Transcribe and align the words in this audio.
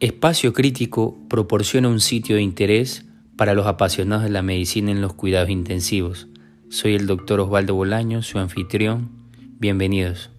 Espacio 0.00 0.52
Crítico 0.52 1.16
proporciona 1.28 1.88
un 1.88 2.00
sitio 2.00 2.36
de 2.36 2.42
interés 2.42 3.06
para 3.36 3.54
los 3.54 3.66
apasionados 3.66 4.24
de 4.24 4.30
la 4.30 4.42
medicina 4.42 4.90
en 4.90 5.00
los 5.00 5.14
cuidados 5.14 5.50
intensivos. 5.50 6.26
Soy 6.68 6.94
el 6.94 7.06
doctor 7.06 7.38
Osvaldo 7.38 7.74
Bolaño, 7.74 8.20
su 8.22 8.38
anfitrión. 8.38 9.10
Bienvenidos. 9.60 10.30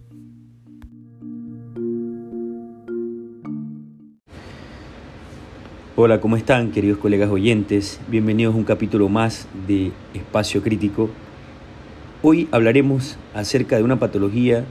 Hola, 5.96 6.20
¿cómo 6.20 6.36
están 6.36 6.70
queridos 6.70 6.98
colegas 6.98 7.30
oyentes? 7.30 7.98
Bienvenidos 8.08 8.54
a 8.54 8.58
un 8.58 8.64
capítulo 8.64 9.08
más 9.08 9.48
de 9.66 9.90
Espacio 10.12 10.62
Crítico. 10.62 11.08
Hoy 12.22 12.48
hablaremos 12.50 13.18
acerca 13.34 13.76
de 13.76 13.82
una 13.82 13.98
patología 13.98 14.64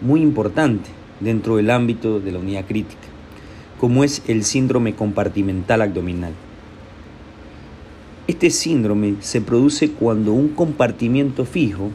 muy 0.00 0.22
importante 0.22 0.88
dentro 1.20 1.56
del 1.56 1.70
ámbito 1.70 2.20
de 2.20 2.32
la 2.32 2.38
unidad 2.38 2.64
crítica, 2.64 3.02
como 3.78 4.02
es 4.02 4.22
el 4.28 4.44
síndrome 4.44 4.94
compartimental 4.94 5.82
abdominal. 5.82 6.32
Este 8.26 8.48
síndrome 8.48 9.16
se 9.20 9.42
produce 9.42 9.90
cuando 9.90 10.32
un 10.32 10.48
compartimiento 10.48 11.44
fijo, 11.44 11.90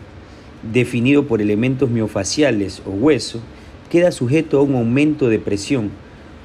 definido 0.71 1.25
por 1.25 1.41
elementos 1.41 1.89
miofaciales 1.89 2.83
o 2.85 2.91
hueso, 2.91 3.41
queda 3.89 4.11
sujeto 4.11 4.59
a 4.59 4.61
un 4.61 4.75
aumento 4.75 5.29
de 5.29 5.39
presión, 5.39 5.89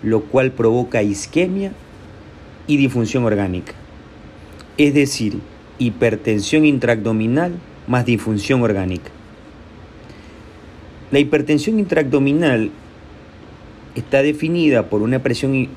lo 0.03 0.23
cual 0.23 0.51
provoca 0.53 1.03
isquemia 1.03 1.73
y 2.67 2.79
disfunción 2.79 3.25
orgánica. 3.25 3.75
Es 4.79 4.95
decir, 4.95 5.41
hipertensión 5.79 6.65
intraabdominal 6.65 7.53
más 7.87 8.05
disfunción 8.05 8.63
orgánica. 8.63 9.11
La 11.11 11.19
hipertensión 11.19 11.79
intraabdominal 11.79 12.71
está 13.95 14.23
definida 14.23 14.89
por 14.89 15.03
una 15.03 15.21
presión 15.21 15.69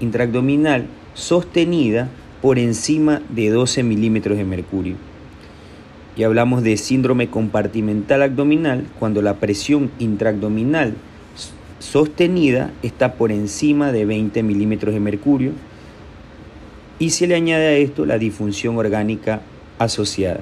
intraabdominal 0.00 0.86
sostenida 1.14 2.08
por 2.42 2.58
encima 2.58 3.22
de 3.30 3.50
12 3.50 3.82
milímetros 3.82 4.36
de 4.36 4.44
mercurio. 4.44 4.96
Y 6.16 6.22
hablamos 6.22 6.62
de 6.62 6.76
síndrome 6.76 7.28
compartimental 7.28 8.22
abdominal 8.22 8.84
cuando 8.98 9.22
la 9.22 9.36
presión 9.36 9.90
intraabdominal 9.98 10.94
sostenida 11.78 12.70
está 12.82 13.14
por 13.14 13.32
encima 13.32 13.90
de 13.90 14.04
20 14.04 14.42
milímetros 14.42 14.94
de 14.94 15.00
mercurio 15.00 15.52
y 16.98 17.10
se 17.10 17.26
le 17.26 17.34
añade 17.34 17.66
a 17.66 17.76
esto 17.76 18.06
la 18.06 18.18
disfunción 18.18 18.76
orgánica 18.76 19.40
asociada. 19.78 20.40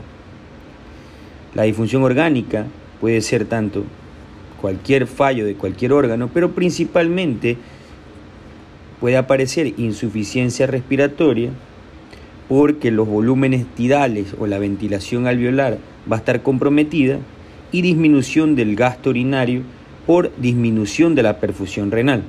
La 1.55 1.65
disfunción 1.65 2.03
orgánica 2.03 2.67
puede 3.01 3.21
ser 3.21 3.45
tanto 3.45 3.85
cualquier 4.61 5.07
fallo 5.07 5.45
de 5.45 5.55
cualquier 5.55 5.93
órgano, 5.93 6.31
pero 6.33 6.53
principalmente 6.53 7.59
puede 9.01 9.17
aparecer 9.17 9.75
insuficiencia 9.79 10.67
respiratoria 10.67 11.51
porque 12.49 12.91
los 12.91 13.09
volúmenes 13.09 13.67
tidales 13.75 14.35
o 14.39 14.47
la 14.47 14.59
ventilación 14.59 15.27
alveolar 15.27 15.79
va 16.11 16.17
a 16.17 16.19
estar 16.21 16.43
comprometida 16.43 17.19
y 17.73 17.83
disminución 17.83 18.55
del 18.55 18.77
gasto 18.77 19.11
urinario 19.11 19.63
por 20.07 20.35
disminución 20.37 21.15
de 21.15 21.23
la 21.23 21.39
perfusión 21.41 21.91
renal. 21.91 22.23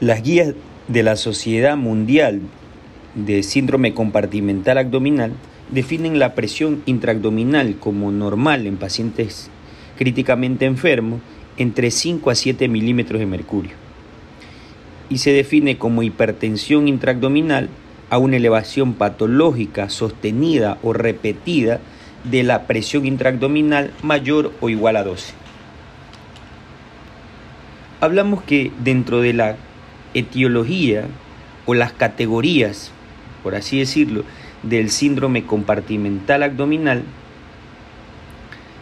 Las 0.00 0.22
guías 0.22 0.54
de 0.88 1.02
la 1.02 1.16
Sociedad 1.16 1.76
Mundial 1.76 2.42
de 3.16 3.42
Síndrome 3.42 3.94
Compartimental 3.94 4.78
Abdominal 4.78 5.32
definen 5.70 6.18
la 6.18 6.34
presión 6.34 6.82
intraabdominal 6.86 7.76
como 7.76 8.12
normal 8.12 8.66
en 8.66 8.76
pacientes 8.76 9.50
críticamente 9.98 10.66
enfermos 10.66 11.20
entre 11.56 11.90
5 11.90 12.30
a 12.30 12.34
7 12.34 12.68
milímetros 12.68 13.18
de 13.18 13.26
mercurio 13.26 13.72
y 15.08 15.18
se 15.18 15.32
define 15.32 15.78
como 15.78 16.02
hipertensión 16.02 16.88
intraabdominal 16.88 17.68
a 18.10 18.18
una 18.18 18.36
elevación 18.36 18.94
patológica 18.94 19.88
sostenida 19.88 20.78
o 20.82 20.92
repetida 20.92 21.80
de 22.24 22.42
la 22.42 22.66
presión 22.66 23.06
intraabdominal 23.06 23.92
mayor 24.02 24.52
o 24.60 24.68
igual 24.68 24.96
a 24.96 25.04
12. 25.04 25.32
Hablamos 28.00 28.42
que 28.42 28.72
dentro 28.82 29.20
de 29.20 29.32
la 29.32 29.56
etiología 30.12 31.06
o 31.66 31.74
las 31.74 31.92
categorías, 31.92 32.92
por 33.46 33.54
así 33.54 33.78
decirlo, 33.78 34.24
del 34.64 34.90
síndrome 34.90 35.44
compartimental 35.44 36.42
abdominal, 36.42 37.04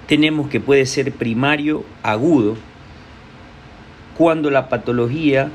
tenemos 0.06 0.48
que 0.48 0.58
puede 0.58 0.86
ser 0.86 1.12
primario 1.12 1.84
agudo 2.02 2.56
cuando 4.16 4.50
la 4.50 4.70
patología 4.70 5.50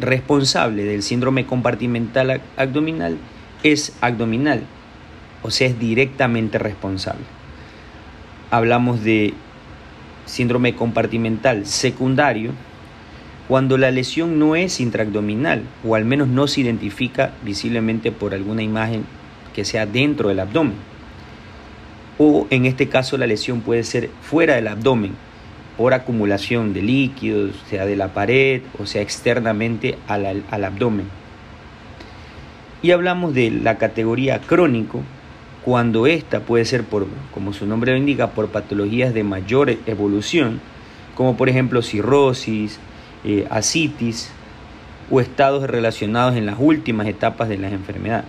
responsable 0.00 0.82
del 0.82 1.04
síndrome 1.04 1.46
compartimental 1.46 2.40
abdominal 2.56 3.18
es 3.62 3.96
abdominal, 4.00 4.64
o 5.44 5.52
sea, 5.52 5.68
es 5.68 5.78
directamente 5.78 6.58
responsable. 6.58 7.22
Hablamos 8.50 9.04
de 9.04 9.32
síndrome 10.26 10.74
compartimental 10.74 11.66
secundario, 11.66 12.50
cuando 13.50 13.76
la 13.78 13.90
lesión 13.90 14.38
no 14.38 14.54
es 14.54 14.78
intraabdominal 14.78 15.64
o 15.84 15.96
al 15.96 16.04
menos 16.04 16.28
no 16.28 16.46
se 16.46 16.60
identifica 16.60 17.32
visiblemente 17.42 18.12
por 18.12 18.32
alguna 18.32 18.62
imagen 18.62 19.04
que 19.52 19.64
sea 19.64 19.86
dentro 19.86 20.28
del 20.28 20.38
abdomen. 20.38 20.76
O 22.16 22.46
en 22.50 22.64
este 22.64 22.88
caso 22.88 23.18
la 23.18 23.26
lesión 23.26 23.60
puede 23.60 23.82
ser 23.82 24.08
fuera 24.22 24.54
del 24.54 24.68
abdomen 24.68 25.14
por 25.76 25.94
acumulación 25.94 26.72
de 26.72 26.82
líquidos, 26.82 27.56
sea 27.68 27.86
de 27.86 27.96
la 27.96 28.14
pared 28.14 28.62
o 28.78 28.86
sea 28.86 29.02
externamente 29.02 29.98
al, 30.06 30.44
al 30.48 30.64
abdomen. 30.64 31.06
Y 32.82 32.92
hablamos 32.92 33.34
de 33.34 33.50
la 33.50 33.78
categoría 33.78 34.38
crónico, 34.38 35.02
cuando 35.64 36.06
esta 36.06 36.38
puede 36.38 36.66
ser 36.66 36.84
por, 36.84 37.08
como 37.34 37.52
su 37.52 37.66
nombre 37.66 37.90
lo 37.90 37.98
indica, 37.98 38.30
por 38.30 38.50
patologías 38.50 39.12
de 39.12 39.24
mayor 39.24 39.70
evolución, 39.86 40.60
como 41.16 41.36
por 41.36 41.48
ejemplo 41.48 41.82
cirrosis, 41.82 42.78
eh, 43.24 43.46
asitis 43.50 44.30
o 45.10 45.20
estados 45.20 45.64
relacionados 45.64 46.36
en 46.36 46.46
las 46.46 46.56
últimas 46.58 47.06
etapas 47.06 47.48
de 47.48 47.58
las 47.58 47.72
enfermedades. 47.72 48.26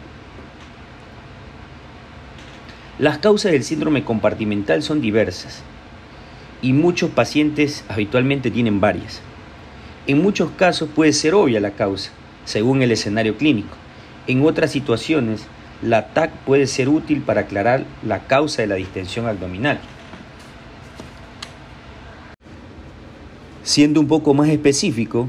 Las 3.00 3.18
causas 3.18 3.52
del 3.52 3.64
síndrome 3.64 4.04
compartimental 4.04 4.84
son 4.84 5.02
diversas 5.02 5.64
y 6.62 6.74
muchos 6.74 7.10
pacientes 7.10 7.84
habitualmente 7.90 8.52
tienen 8.52 8.80
varias. 8.80 9.22
En 10.08 10.22
muchos 10.22 10.52
casos 10.52 10.90
puede 10.94 11.14
ser 11.14 11.34
obvia 11.34 11.60
la 11.60 11.72
causa, 11.72 12.12
según 12.46 12.82
el 12.82 12.92
escenario 12.92 13.38
clínico. 13.38 13.76
En 14.28 14.46
otras 14.46 14.72
situaciones, 14.72 15.48
la 15.82 16.14
TAC 16.14 16.32
puede 16.46 16.68
ser 16.68 16.90
útil 16.90 17.22
para 17.22 17.42
aclarar 17.42 17.86
la 18.06 18.20
causa 18.20 18.62
de 18.62 18.68
la 18.68 18.76
distensión 18.76 19.28
abdominal. 19.28 19.80
Siendo 23.64 24.00
un 24.00 24.08
poco 24.08 24.34
más 24.34 24.50
específico, 24.50 25.28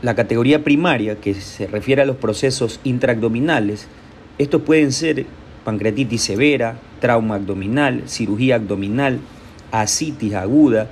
la 0.00 0.14
categoría 0.14 0.64
primaria, 0.64 1.16
que 1.16 1.34
se 1.34 1.66
refiere 1.66 2.02
a 2.02 2.06
los 2.06 2.16
procesos 2.16 2.80
intraabdominales, 2.84 3.86
estos 4.38 4.62
pueden 4.62 4.92
ser 4.92 5.26
pancreatitis 5.64 6.22
severa, 6.22 6.78
trauma 7.00 7.36
abdominal, 7.36 8.02
cirugía 8.06 8.56
abdominal, 8.56 9.20
asitis 9.70 10.34
aguda, 10.34 10.90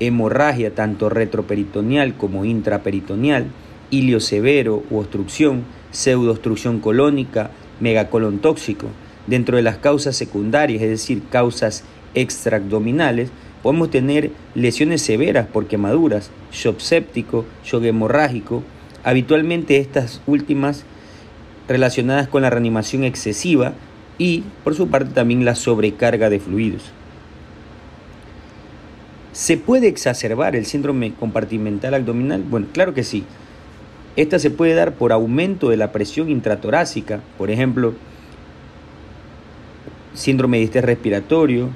hemorragia 0.00 0.74
tanto 0.74 1.08
retroperitoneal 1.08 2.14
como 2.14 2.44
intraperitoneal, 2.44 3.46
hilio 3.90 4.20
severo 4.20 4.82
u 4.90 4.98
obstrucción, 4.98 5.64
pseudoobstrucción 5.92 6.80
colónica, 6.80 7.50
megacolon 7.80 8.38
tóxico. 8.38 8.88
Dentro 9.26 9.56
de 9.56 9.62
las 9.62 9.78
causas 9.78 10.14
secundarias, 10.16 10.82
es 10.82 10.90
decir, 10.90 11.22
causas 11.30 11.84
extraabdominales, 12.14 13.30
Podemos 13.64 13.90
tener 13.90 14.30
lesiones 14.54 15.00
severas 15.00 15.46
por 15.46 15.66
quemaduras, 15.66 16.30
shock 16.52 16.80
séptico, 16.80 17.46
shock 17.64 17.84
hemorrágico, 17.84 18.62
habitualmente 19.02 19.78
estas 19.78 20.20
últimas 20.26 20.84
relacionadas 21.66 22.28
con 22.28 22.42
la 22.42 22.50
reanimación 22.50 23.04
excesiva 23.04 23.72
y 24.18 24.44
por 24.64 24.74
su 24.74 24.88
parte 24.88 25.14
también 25.14 25.46
la 25.46 25.54
sobrecarga 25.54 26.28
de 26.28 26.40
fluidos. 26.40 26.82
¿Se 29.32 29.56
puede 29.56 29.88
exacerbar 29.88 30.56
el 30.56 30.66
síndrome 30.66 31.14
compartimental 31.14 31.94
abdominal? 31.94 32.42
Bueno, 32.42 32.66
claro 32.70 32.92
que 32.92 33.02
sí. 33.02 33.24
Esta 34.14 34.38
se 34.38 34.50
puede 34.50 34.74
dar 34.74 34.92
por 34.92 35.10
aumento 35.10 35.70
de 35.70 35.78
la 35.78 35.90
presión 35.90 36.28
intratorácica, 36.28 37.20
por 37.38 37.50
ejemplo, 37.50 37.94
síndrome 40.12 40.58
de 40.58 40.64
estrés 40.64 40.84
respiratorio, 40.84 41.70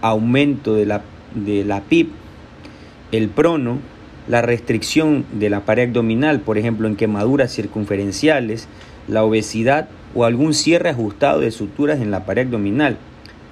aumento 0.00 0.74
de 0.74 0.84
la 0.84 1.02
de 1.34 1.64
la 1.64 1.82
PIP, 1.82 2.10
el 3.12 3.28
prono, 3.28 3.78
la 4.28 4.42
restricción 4.42 5.24
de 5.32 5.50
la 5.50 5.64
pared 5.64 5.88
abdominal, 5.88 6.40
por 6.40 6.58
ejemplo, 6.58 6.88
en 6.88 6.96
quemaduras 6.96 7.52
circunferenciales, 7.52 8.68
la 9.08 9.24
obesidad 9.24 9.88
o 10.14 10.24
algún 10.24 10.54
cierre 10.54 10.90
ajustado 10.90 11.40
de 11.40 11.50
suturas 11.50 12.00
en 12.00 12.10
la 12.10 12.24
pared 12.24 12.46
abdominal. 12.46 12.96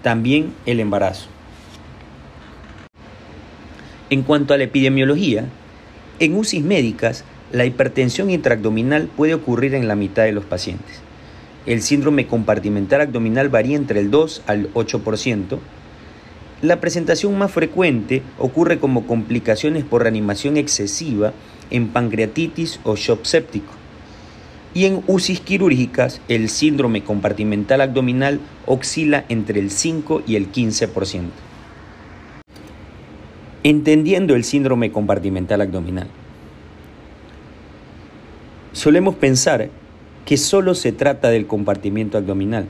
También 0.02 0.52
el 0.66 0.80
embarazo. 0.80 1.28
En 4.08 4.22
cuanto 4.22 4.54
a 4.54 4.58
la 4.58 4.64
epidemiología, 4.64 5.44
en 6.18 6.36
UCI 6.36 6.60
médicas, 6.60 7.24
la 7.52 7.64
hipertensión 7.64 8.30
intraabdominal 8.30 9.08
puede 9.08 9.34
ocurrir 9.34 9.74
en 9.74 9.88
la 9.88 9.96
mitad 9.96 10.24
de 10.24 10.32
los 10.32 10.44
pacientes. 10.44 11.00
El 11.66 11.82
síndrome 11.82 12.26
compartimental 12.26 13.02
abdominal 13.02 13.48
varía 13.48 13.76
entre 13.76 14.00
el 14.00 14.10
2 14.10 14.42
al 14.46 14.72
8%. 14.72 15.58
La 16.62 16.78
presentación 16.78 17.38
más 17.38 17.50
frecuente 17.50 18.22
ocurre 18.38 18.78
como 18.78 19.06
complicaciones 19.06 19.82
por 19.82 20.02
reanimación 20.02 20.58
excesiva 20.58 21.32
en 21.70 21.88
pancreatitis 21.88 22.80
o 22.84 22.96
shock 22.96 23.24
séptico. 23.24 23.72
Y 24.74 24.84
en 24.84 25.02
UCI 25.06 25.38
quirúrgicas, 25.38 26.20
el 26.28 26.50
síndrome 26.50 27.02
compartimental 27.02 27.80
abdominal 27.80 28.40
oscila 28.66 29.24
entre 29.30 29.58
el 29.58 29.70
5 29.70 30.22
y 30.26 30.36
el 30.36 30.52
15%. 30.52 31.22
Entendiendo 33.62 34.34
el 34.34 34.44
síndrome 34.44 34.92
compartimental 34.92 35.62
abdominal. 35.62 36.08
Solemos 38.72 39.14
pensar 39.14 39.70
que 40.26 40.36
solo 40.36 40.74
se 40.74 40.92
trata 40.92 41.30
del 41.30 41.46
compartimiento 41.46 42.18
abdominal. 42.18 42.66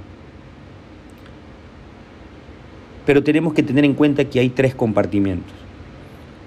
Pero 3.11 3.25
tenemos 3.25 3.55
que 3.55 3.65
tener 3.65 3.85
en 3.85 3.95
cuenta 3.95 4.27
que 4.27 4.39
hay 4.39 4.51
tres 4.51 4.73
compartimientos. 4.73 5.53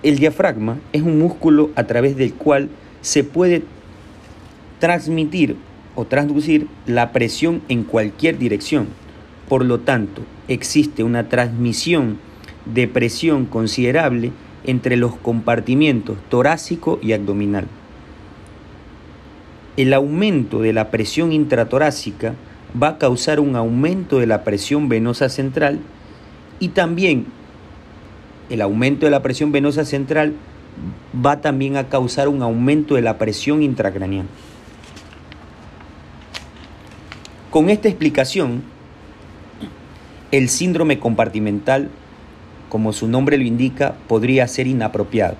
El 0.01 0.17
diafragma 0.17 0.79
es 0.93 1.01
un 1.01 1.19
músculo 1.19 1.71
a 1.75 1.83
través 1.83 2.15
del 2.15 2.33
cual 2.33 2.69
se 3.01 3.25
puede 3.25 3.63
transmitir 4.79 5.57
o 5.95 6.05
transducir 6.05 6.67
la 6.85 7.11
presión 7.11 7.61
en 7.67 7.83
cualquier 7.83 8.37
dirección. 8.37 8.87
Por 9.49 9.65
lo 9.65 9.81
tanto, 9.81 10.21
existe 10.47 11.03
una 11.03 11.27
transmisión 11.27 12.17
de 12.63 12.87
presión 12.87 13.45
considerable 13.45 14.31
entre 14.63 14.95
los 14.95 15.17
compartimientos 15.17 16.15
torácico 16.29 16.97
y 17.01 17.11
abdominal 17.11 17.67
el 19.75 19.93
aumento 19.93 20.61
de 20.61 20.71
la 20.71 20.91
presión 20.91 21.31
intratorácica 21.33 22.35
va 22.81 22.89
a 22.89 22.97
causar 22.97 23.39
un 23.39 23.55
aumento 23.55 24.19
de 24.19 24.27
la 24.27 24.43
presión 24.43 24.87
venosa 24.87 25.29
central 25.29 25.79
y 26.59 26.69
también 26.69 27.25
el 28.49 28.61
aumento 28.61 29.05
de 29.05 29.11
la 29.11 29.21
presión 29.21 29.51
venosa 29.51 29.85
central 29.85 30.33
va 31.25 31.41
también 31.41 31.77
a 31.77 31.89
causar 31.89 32.27
un 32.27 32.41
aumento 32.41 32.95
de 32.95 33.01
la 33.01 33.17
presión 33.17 33.63
intracraneal. 33.63 34.25
Con 37.49 37.69
esta 37.69 37.87
explicación, 37.87 38.63
el 40.31 40.49
síndrome 40.49 40.99
compartimental, 40.99 41.89
como 42.69 42.93
su 42.93 43.07
nombre 43.07 43.37
lo 43.37 43.43
indica, 43.43 43.93
podría 44.07 44.47
ser 44.47 44.65
inapropiado, 44.65 45.35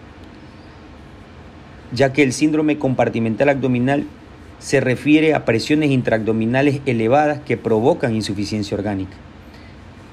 ya 1.92 2.14
que 2.14 2.22
el 2.22 2.34
síndrome 2.34 2.78
compartimental 2.78 3.50
abdominal 3.50 4.06
se 4.60 4.80
refiere 4.80 5.34
a 5.34 5.46
presiones 5.46 5.90
intraabdominales 5.90 6.82
elevadas 6.86 7.40
que 7.42 7.58
provocan 7.58 8.16
insuficiencia 8.16 8.78
orgánica. 8.78 9.18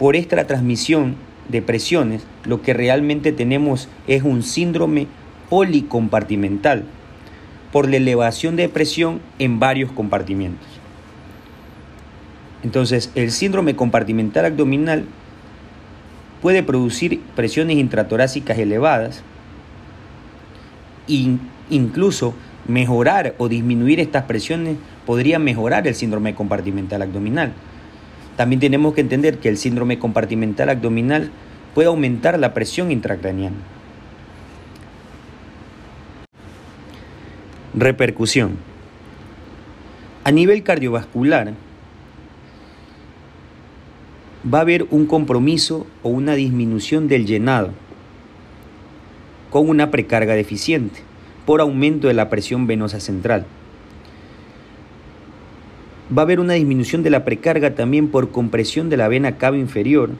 Por 0.00 0.17
esta 0.17 0.47
transmisión 0.47 1.17
de 1.50 1.61
presiones, 1.61 2.23
lo 2.47 2.62
que 2.62 2.73
realmente 2.73 3.32
tenemos 3.32 3.87
es 4.06 4.23
un 4.23 4.43
síndrome 4.43 5.08
policompartimental 5.50 6.85
por 7.70 7.87
la 7.87 7.99
elevación 7.99 8.56
de 8.56 8.70
presión 8.70 9.20
en 9.38 9.61
varios 9.61 9.93
compartimentos. 9.93 10.67
Entonces, 12.62 13.12
el 13.14 13.31
síndrome 13.31 13.76
compartimental 13.76 14.47
abdominal 14.47 15.05
puede 16.41 16.62
producir 16.62 17.20
presiones 17.37 17.76
intratorácicas 17.76 18.56
elevadas 18.56 19.23
e 21.08 21.37
incluso 21.69 22.32
mejorar 22.67 23.35
o 23.37 23.50
disminuir 23.50 24.00
estas 24.00 24.25
presiones 24.25 24.79
podría 25.05 25.38
mejorar 25.38 25.87
el 25.87 25.94
síndrome 25.94 26.35
compartimental 26.35 27.02
abdominal. 27.02 27.52
También 28.40 28.58
tenemos 28.58 28.94
que 28.94 29.02
entender 29.02 29.37
que 29.37 29.50
el 29.50 29.58
síndrome 29.58 29.98
compartimental 29.98 30.70
abdominal 30.70 31.31
puede 31.75 31.88
aumentar 31.88 32.38
la 32.38 32.54
presión 32.54 32.90
intracraneal. 32.90 33.52
Repercusión. 37.75 38.56
A 40.25 40.31
nivel 40.31 40.62
cardiovascular, 40.62 41.52
va 44.42 44.56
a 44.56 44.62
haber 44.62 44.87
un 44.88 45.04
compromiso 45.04 45.87
o 46.02 46.08
una 46.08 46.34
disminución 46.34 47.08
del 47.08 47.26
llenado 47.26 47.72
con 49.50 49.69
una 49.69 49.90
precarga 49.90 50.32
deficiente 50.32 51.00
por 51.44 51.60
aumento 51.60 52.08
de 52.08 52.14
la 52.14 52.31
presión 52.31 52.66
venosa 52.66 53.00
central. 53.00 53.44
Va 56.16 56.22
a 56.22 56.24
haber 56.24 56.40
una 56.40 56.54
disminución 56.54 57.04
de 57.04 57.10
la 57.10 57.24
precarga 57.24 57.76
también 57.76 58.08
por 58.08 58.30
compresión 58.30 58.90
de 58.90 58.96
la 58.96 59.06
vena 59.06 59.38
cava 59.38 59.56
inferior. 59.56 60.10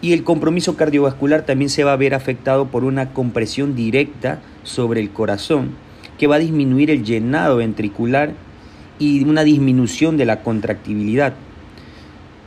Y 0.00 0.12
el 0.12 0.24
compromiso 0.24 0.76
cardiovascular 0.76 1.42
también 1.46 1.70
se 1.70 1.84
va 1.84 1.92
a 1.92 1.96
ver 1.96 2.14
afectado 2.14 2.66
por 2.66 2.82
una 2.82 3.12
compresión 3.12 3.76
directa 3.76 4.40
sobre 4.64 5.00
el 5.00 5.10
corazón, 5.10 5.70
que 6.18 6.26
va 6.26 6.36
a 6.36 6.40
disminuir 6.40 6.90
el 6.90 7.04
llenado 7.04 7.58
ventricular 7.58 8.32
y 8.98 9.24
una 9.24 9.44
disminución 9.44 10.16
de 10.16 10.24
la 10.24 10.42
contractibilidad. 10.42 11.34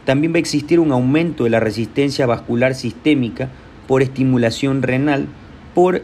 También 0.06 0.34
va 0.34 0.38
a 0.38 0.39
existir 0.39 0.80
un 0.81 0.92
aumento 0.92 1.45
de 1.45 1.50
la 1.50 1.62
resistencia 1.62 2.25
vascular 2.25 2.75
sistémica 2.75 3.50
por 3.88 4.01
estimulación 4.01 4.81
renal 4.81 5.27
por 5.74 6.01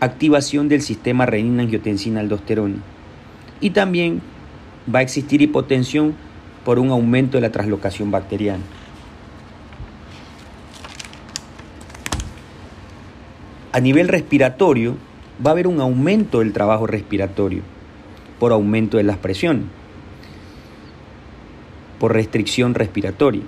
activación 0.00 0.68
del 0.68 0.82
sistema 0.82 1.26
renina-angiotensina-aldosterona. 1.26 2.89
Y 3.60 3.70
también 3.70 4.22
va 4.92 5.00
a 5.00 5.02
existir 5.02 5.42
hipotensión 5.42 6.14
por 6.64 6.78
un 6.78 6.90
aumento 6.90 7.36
de 7.36 7.42
la 7.42 7.52
traslocación 7.52 8.10
bacteriana. 8.10 8.62
A 13.72 13.80
nivel 13.80 14.08
respiratorio, 14.08 14.96
va 15.44 15.50
a 15.50 15.52
haber 15.52 15.66
un 15.66 15.80
aumento 15.80 16.40
del 16.40 16.52
trabajo 16.52 16.86
respiratorio 16.86 17.62
por 18.38 18.52
aumento 18.52 18.96
de 18.96 19.04
las 19.04 19.18
presiones, 19.18 19.64
por 21.98 22.14
restricción 22.14 22.74
respiratoria 22.74 23.42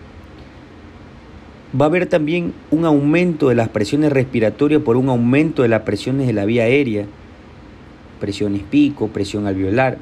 va 1.78 1.87
a 1.87 1.88
haber 1.88 2.06
también 2.06 2.52
un 2.70 2.84
aumento 2.84 3.48
de 3.48 3.54
las 3.54 3.68
presiones 3.68 4.12
respiratorias 4.12 4.82
por 4.82 4.96
un 4.96 5.08
aumento 5.08 5.62
de 5.62 5.68
las 5.68 5.82
presiones 5.82 6.26
de 6.26 6.32
la 6.32 6.44
vía 6.44 6.64
aérea, 6.64 7.06
presiones 8.22 8.62
pico, 8.62 9.08
presión 9.08 9.48
alveolar. 9.48 9.98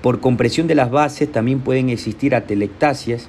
Por 0.00 0.20
compresión 0.20 0.68
de 0.68 0.76
las 0.76 0.92
bases 0.92 1.30
también 1.30 1.58
pueden 1.58 1.90
existir 1.90 2.36
atelectasias 2.36 3.28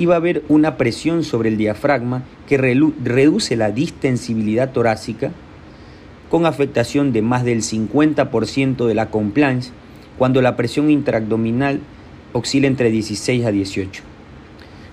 y 0.00 0.06
va 0.06 0.14
a 0.14 0.18
haber 0.18 0.42
una 0.48 0.76
presión 0.76 1.22
sobre 1.22 1.48
el 1.48 1.56
diafragma 1.56 2.24
que 2.48 2.58
reduce 2.58 3.54
la 3.54 3.70
distensibilidad 3.70 4.72
torácica 4.72 5.30
con 6.28 6.44
afectación 6.44 7.12
de 7.12 7.22
más 7.22 7.44
del 7.44 7.62
50% 7.62 8.86
de 8.86 8.94
la 8.94 9.10
compliance 9.10 9.70
cuando 10.18 10.42
la 10.42 10.56
presión 10.56 10.90
intraabdominal 10.90 11.78
oscila 12.32 12.66
entre 12.66 12.90
16 12.90 13.46
a 13.46 13.52
18 13.52 14.02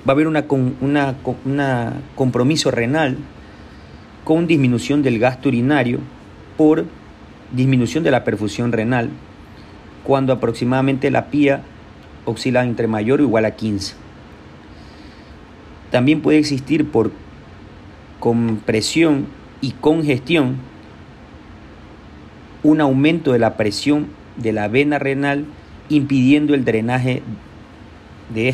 va 0.07 0.11
a 0.11 0.15
haber 0.15 0.27
una, 0.27 0.45
una, 0.81 1.93
compromiso 2.15 2.69
renal 2.69 3.17
con 4.23 4.45
disminución 4.45 5.01
del 5.01 5.17
gasto 5.17 5.49
urinario 5.49 5.99
por 6.57 6.85
disminución 7.51 8.03
de 8.03 8.11
la 8.11 8.23
perfusión 8.23 8.71
renal, 8.71 9.09
cuando 10.03 10.33
aproximadamente 10.33 11.11
la 11.11 11.29
pía 11.29 11.61
oscila 12.25 12.63
entre 12.63 12.87
mayor 12.87 13.19
o 13.21 13.23
igual 13.23 13.45
a 13.45 13.51
15. 13.51 13.95
También 15.91 16.21
puede 16.21 16.37
existir 16.39 16.89
por 16.89 17.11
compresión 18.19 19.27
y 19.59 19.71
congestión 19.71 20.57
un 22.63 22.79
aumento 22.81 23.33
de 23.33 23.39
la 23.39 23.57
presión 23.57 24.07
de 24.37 24.53
la 24.53 24.67
vena 24.67 24.99
renal 24.99 25.45
impidiendo 25.89 26.53
el 26.53 26.63
drenaje 26.63 27.21
de 28.33 28.49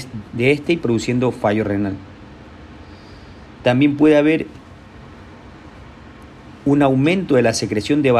este, 0.51 0.73
y 0.73 0.77
produciendo 0.77 1.31
fallo 1.31 1.63
renal. 1.63 1.95
También 3.63 3.97
puede 3.97 4.17
haber 4.17 4.47
un 6.67 6.81
aumento 6.81 7.35
de 7.35 7.41
la 7.41 7.53
secreción 7.53 8.01
de, 8.01 8.11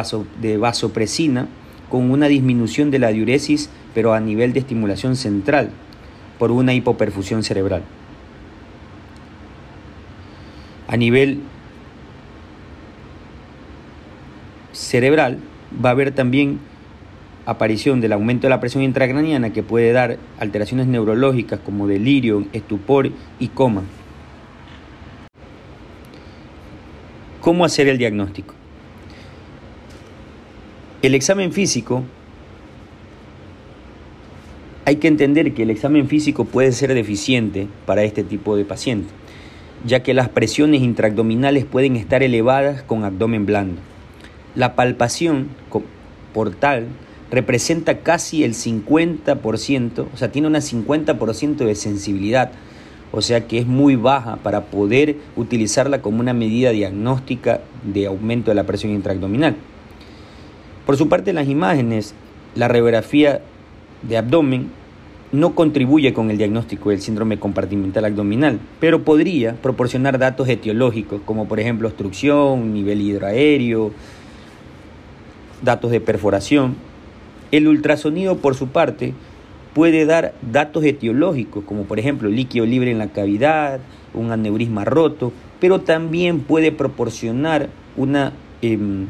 vasopresina 0.57 1.49
con 1.89 2.09
una 2.09 2.29
disminución 2.29 2.91
de 2.91 2.99
la 2.99 3.09
diuresis, 3.09 3.69
pero 3.93 4.13
a 4.13 4.21
nivel 4.21 4.53
de 4.53 4.59
estimulación 4.59 5.17
central, 5.17 5.69
por 6.39 6.51
una 6.51 6.73
hipoperfusión 6.73 7.43
cerebral. 7.43 7.83
A 10.87 10.95
nivel 10.95 11.41
cerebral 14.71 15.39
va 15.83 15.89
a 15.89 15.91
haber 15.91 16.11
también 16.11 16.59
aparición 17.45 17.99
del 17.99 18.13
aumento 18.13 18.47
de 18.47 18.51
la 18.51 18.61
presión 18.61 18.81
intracraniana 18.81 19.51
que 19.51 19.61
puede 19.61 19.91
dar 19.91 20.19
alteraciones 20.39 20.87
neurológicas 20.87 21.59
como 21.59 21.85
delirio, 21.85 22.45
estupor 22.53 23.11
y 23.39 23.49
coma. 23.49 23.83
¿Cómo 27.47 27.63
hacer 27.63 27.87
el 27.87 27.97
diagnóstico? 27.97 28.53
El 31.01 31.15
examen 31.15 31.53
físico, 31.53 32.03
hay 34.83 34.97
que 34.97 35.07
entender 35.07 35.53
que 35.53 35.63
el 35.63 35.69
examen 35.69 36.09
físico 36.09 36.43
puede 36.43 36.73
ser 36.73 36.93
deficiente 36.93 37.69
para 37.85 38.03
este 38.03 38.25
tipo 38.25 38.57
de 38.57 38.65
paciente, 38.65 39.07
ya 39.85 40.03
que 40.03 40.13
las 40.13 40.27
presiones 40.27 40.81
intraabdominales 40.81 41.63
pueden 41.63 41.95
estar 41.95 42.21
elevadas 42.21 42.83
con 42.83 43.05
abdomen 43.05 43.45
blando. 43.45 43.79
La 44.53 44.75
palpación 44.75 45.47
portal 46.33 46.87
representa 47.31 47.99
casi 47.99 48.43
el 48.43 48.55
50%, 48.55 50.05
o 50.13 50.17
sea, 50.17 50.33
tiene 50.33 50.49
una 50.49 50.59
50% 50.59 51.65
de 51.65 51.75
sensibilidad, 51.75 52.51
o 53.17 53.21
sea 53.24 53.47
que 53.47 53.57
es 53.57 53.65
muy 53.65 53.95
baja 53.95 54.36
para 54.43 54.65
poder 54.65 55.15
utilizarla 55.36 56.03
como 56.03 56.19
una 56.19 56.33
medida 56.33 56.69
diagnóstica 56.69 57.62
de 57.81 58.05
aumento 58.05 58.51
de 58.51 58.55
la 58.55 58.65
presión 58.65 58.93
intraabdominal. 58.93 59.55
Por 60.86 60.97
su 60.97 61.09
parte, 61.09 61.33
las 61.33 61.47
imágenes, 61.47 62.13
la 62.53 62.67
radiografía 62.67 63.41
de 64.03 64.17
abdomen 64.17 64.69
no 65.31 65.55
contribuye 65.55 66.13
con 66.13 66.29
el 66.29 66.38
diagnóstico 66.38 66.91
del 66.91 67.01
síndrome 67.01 67.39
compartimental 67.39 68.05
abdominal, 68.05 68.59
pero 68.79 69.03
podría 69.03 69.55
proporcionar 69.55 70.19
datos 70.19 70.47
etiológicos, 70.47 71.19
como 71.25 71.47
por 71.47 71.59
ejemplo 71.59 71.88
obstrucción, 71.88 72.71
nivel 72.71 73.01
hidroaéreo, 73.01 73.93
datos 75.63 75.89
de 75.89 76.01
perforación. 76.01 76.75
El 77.51 77.67
ultrasonido, 77.67 78.38
por 78.38 78.53
su 78.53 78.67
parte, 78.67 79.15
puede 79.77 80.07
dar 80.07 80.34
datos 80.41 80.84
etiológicos, 80.86 81.63
como 81.63 81.84
por 81.84 82.00
ejemplo 82.00 82.29
líquido 82.29 82.65
libre 82.65 82.89
en 82.89 82.98
la 82.98 83.10
cavidad, 83.10 83.79
un 84.15 84.31
aneurisma 84.31 84.86
roto, 84.86 85.31
pero 85.60 85.81
también 85.81 86.39
puede 86.39 86.72
proporcionar 86.72 87.69
una 87.96 88.34
em, 88.63 89.05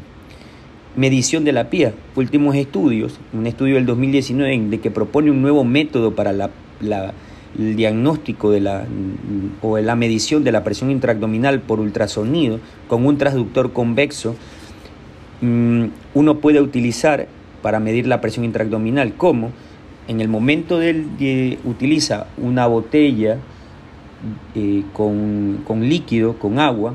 medición 0.94 1.44
de 1.44 1.52
la 1.52 1.70
PIA. 1.70 1.94
Últimos 2.16 2.54
estudios, 2.54 3.18
un 3.32 3.46
estudio 3.46 3.76
del 3.76 3.86
2019 3.86 4.68
de 4.68 4.78
que 4.78 4.90
propone 4.90 5.30
un 5.30 5.40
nuevo 5.40 5.64
método 5.64 6.14
para 6.14 6.34
la, 6.34 6.50
el 7.58 7.74
diagnóstico 7.74 8.50
de 8.50 8.60
la, 8.60 8.84
o 9.62 9.78
la 9.78 9.96
medición 9.96 10.44
de 10.44 10.52
la 10.52 10.64
presión 10.64 10.90
intraabdominal 10.90 11.62
por 11.62 11.80
ultrasonido 11.80 12.60
con 12.88 13.06
un 13.06 13.16
transductor 13.16 13.72
convexo, 13.72 14.36
mm, 15.40 15.84
uno 16.12 16.40
puede 16.40 16.60
utilizar 16.60 17.26
para 17.62 17.80
medir 17.80 18.06
la 18.06 18.20
presión 18.20 18.44
intraabdominal 18.44 19.14
como 19.14 19.52
en 20.08 20.20
el 20.20 20.28
momento 20.28 20.78
de, 20.78 21.58
utiliza 21.64 22.26
una 22.38 22.66
botella 22.66 23.38
eh, 24.54 24.82
con, 24.92 25.62
líquido, 25.80 26.38
con 26.38 26.58
agua, 26.58 26.94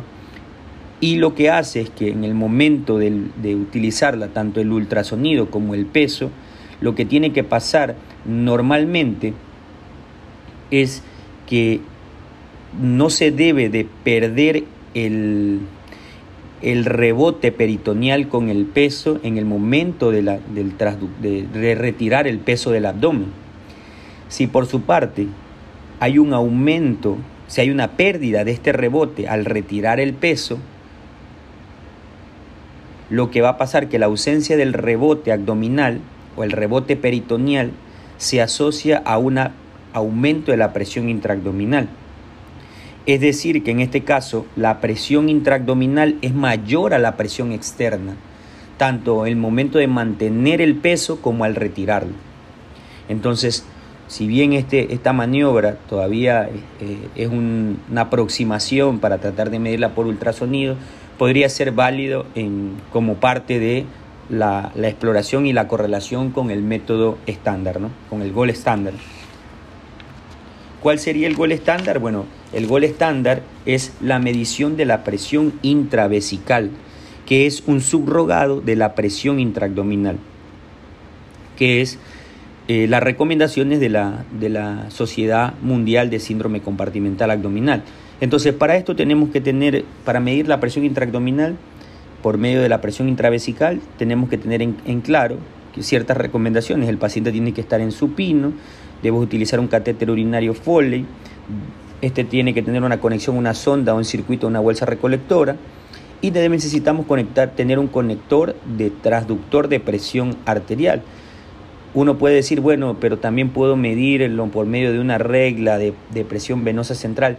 y 1.00 1.18
lo 1.18 1.36
que 1.36 1.50
hace 1.50 1.82
es 1.82 1.90
que 1.90 2.10
en 2.10 2.24
el 2.24 2.34
momento 2.34 2.98
de 2.98 3.56
utilizarla, 3.56 4.30
tanto 4.30 4.62
el 4.62 4.72
ultrasonido 4.72 5.52
como 5.52 5.76
el 5.76 5.86
peso, 5.86 6.32
lo 6.82 6.96
que 6.96 7.06
tiene 7.06 7.32
que 7.32 7.44
pasar 7.44 7.96
normalmente 8.26 9.34
es 10.72 11.04
que 11.48 11.82
no 12.82 13.10
se 13.10 13.32
debe 13.32 13.70
de 13.70 13.86
perder 14.04 14.64
el, 14.94 15.60
el 16.64 16.86
rebote 16.86 17.52
peritoneal 17.52 18.30
con 18.30 18.50
el 18.50 18.66
peso 18.66 19.20
en 19.24 19.38
el 19.38 19.46
momento 19.46 20.12
de, 20.12 20.22
la, 20.22 20.40
del 20.54 20.74
de, 21.22 21.76
retirar 21.76 22.26
el 22.26 22.40
peso 22.40 22.72
del 22.72 22.86
abdomen. 22.86 23.28
Si 24.30 24.48
por 24.48 24.66
su 24.66 24.82
parte 24.82 25.28
hay 26.00 26.18
un 26.18 26.34
aumento, 26.34 27.18
si 27.48 27.62
hay 27.62 27.70
una 27.70 27.92
pérdida 27.92 28.46
de 28.46 28.52
este 28.52 28.72
rebote 28.72 29.28
al 29.28 29.44
retirar 29.44 30.00
el 30.00 30.14
peso, 30.14 30.58
lo 33.10 33.30
que 33.30 33.42
va 33.42 33.50
a 33.50 33.58
pasar 33.58 33.90
que 33.90 34.00
la 34.00 34.06
ausencia 34.06 34.56
del 34.56 34.72
rebote 34.72 35.34
abdominal 35.34 36.00
o 36.38 36.46
el 36.46 36.52
rebote 36.52 36.96
peritoneal 36.96 37.72
se 38.18 38.42
asocia 38.42 39.02
a 39.06 39.18
un 39.18 39.38
aumento 39.92 40.52
de 40.52 40.58
la 40.58 40.72
presión 40.72 41.10
intraabdominal. 41.10 41.90
Es 43.06 43.20
decir, 43.20 43.64
que 43.64 43.72
en 43.72 43.82
este 43.82 44.02
caso 44.02 44.46
la 44.56 44.80
presión 44.80 45.28
intraabdominal 45.28 46.18
es 46.22 46.34
mayor 46.34 46.94
a 46.94 47.00
la 47.00 47.18
presión 47.18 47.52
externa, 47.52 48.16
tanto 48.78 49.26
en 49.26 49.34
el 49.34 49.38
momento 49.38 49.78
de 49.78 49.88
mantener 49.88 50.62
el 50.62 50.76
peso 50.76 51.22
como 51.22 51.44
al 51.44 51.56
retirarlo. 51.56 52.14
Entonces, 53.10 53.66
si 54.08 54.28
bien 54.28 54.54
este, 54.54 54.94
esta 54.94 55.12
maniobra 55.12 55.76
todavía 55.90 56.50
eh, 56.80 56.98
es 57.16 57.28
una 57.28 58.02
aproximación 58.02 59.00
para 59.00 59.18
tratar 59.18 59.50
de 59.50 59.60
medirla 59.60 59.96
por 59.96 60.08
ultrasonido, 60.08 60.76
podría 61.18 61.50
ser 61.50 61.72
válido 61.72 62.26
como 62.92 63.16
parte 63.16 63.60
de 63.60 63.86
la, 64.30 64.72
la, 64.76 64.88
exploración 64.88 65.46
y 65.46 65.54
la 65.54 65.68
correlación 65.68 66.32
con 66.32 66.52
el 66.52 66.62
método 66.62 67.18
estándar, 67.28 67.82
¿no? 67.82 67.90
con 68.10 68.22
el 68.22 68.32
gol 68.32 68.50
estándar. 68.50 68.94
¿Cuál 70.82 71.00
sería 71.00 71.28
el 71.28 71.36
gol 71.36 71.52
estándar? 71.52 72.00
Bueno, 72.00 72.26
el 72.54 72.68
gol 72.68 72.84
estándar 72.84 73.42
es 73.66 73.94
la 74.02 74.20
medición 74.20 74.78
de 74.78 74.86
la 74.86 75.04
presión 75.04 75.54
intravesical, 75.62 76.70
que 77.26 77.46
es 77.46 77.64
un 77.66 77.82
subrogado 77.82 78.62
de 78.62 78.76
la 78.76 78.96
presión 78.96 79.40
intraabdominal, 79.40 80.18
que 81.58 81.82
es 81.82 81.98
eh, 82.68 82.88
las 82.88 83.04
recomendaciones 83.04 83.80
de 83.80 83.90
la, 83.90 84.26
de 84.40 84.50
la 84.50 84.90
Sociedad 84.90 85.54
Mundial 85.62 86.10
de 86.10 86.20
Síndrome 86.20 86.62
Compartimental 86.62 87.32
Abdominal. 87.32 87.84
Entonces, 88.22 88.54
para 88.54 88.78
esto 88.78 88.96
tenemos 88.96 89.30
que 89.30 89.42
tener, 89.42 89.84
para 90.06 90.20
medir 90.20 90.48
la 90.48 90.60
presión 90.60 90.86
intraabdominal, 90.86 91.58
por 92.22 92.38
medio 92.38 92.62
de 92.62 92.70
la 92.70 92.80
presión 92.80 93.10
intravesical, 93.10 93.82
tenemos 93.98 94.30
que 94.30 94.38
tener 94.38 94.62
en, 94.62 95.02
claro 95.02 95.38
ciertas 95.82 96.16
recomendaciones. 96.16 96.88
El 96.88 96.98
paciente 96.98 97.32
tiene 97.32 97.52
que 97.52 97.60
estar 97.60 97.82
en 97.82 97.92
supino, 97.92 98.54
debes 99.02 99.20
utilizar 99.20 99.60
un 99.60 99.68
catéter 99.68 100.10
urinario 100.10 100.54
Foley, 100.54 101.06
este 102.04 102.26
tiene 102.26 102.54
que 102.54 102.62
tener 102.62 102.84
una 102.84 103.00
conexión, 103.00 103.38
una 103.38 103.54
sonda 103.54 103.94
un 103.94 104.04
circuito, 104.04 104.46
una 104.46 104.60
bolsa 104.60 104.86
recolectora, 104.86 105.56
y 106.22 106.32
necesitamos 106.32 107.06
conectar, 107.06 107.52
tener 107.52 107.80
un 107.80 107.88
conector 107.88 108.58
de 108.78 108.90
transductor 108.90 109.70
de 109.70 109.80
presión 109.80 110.36
arterial. 110.46 111.02
Uno 111.94 112.18
puede 112.18 112.36
decir, 112.36 112.60
bueno, 112.60 112.98
pero 113.00 113.20
también 113.20 113.52
puedo 113.52 113.78
medirlo 113.78 114.48
por 114.48 114.66
medio 114.66 114.92
de 114.92 115.00
una 115.00 115.18
regla 115.18 115.78
de, 115.78 115.94
de 116.14 116.26
presión 116.26 116.66
venosa 116.66 116.94
central. 116.94 117.38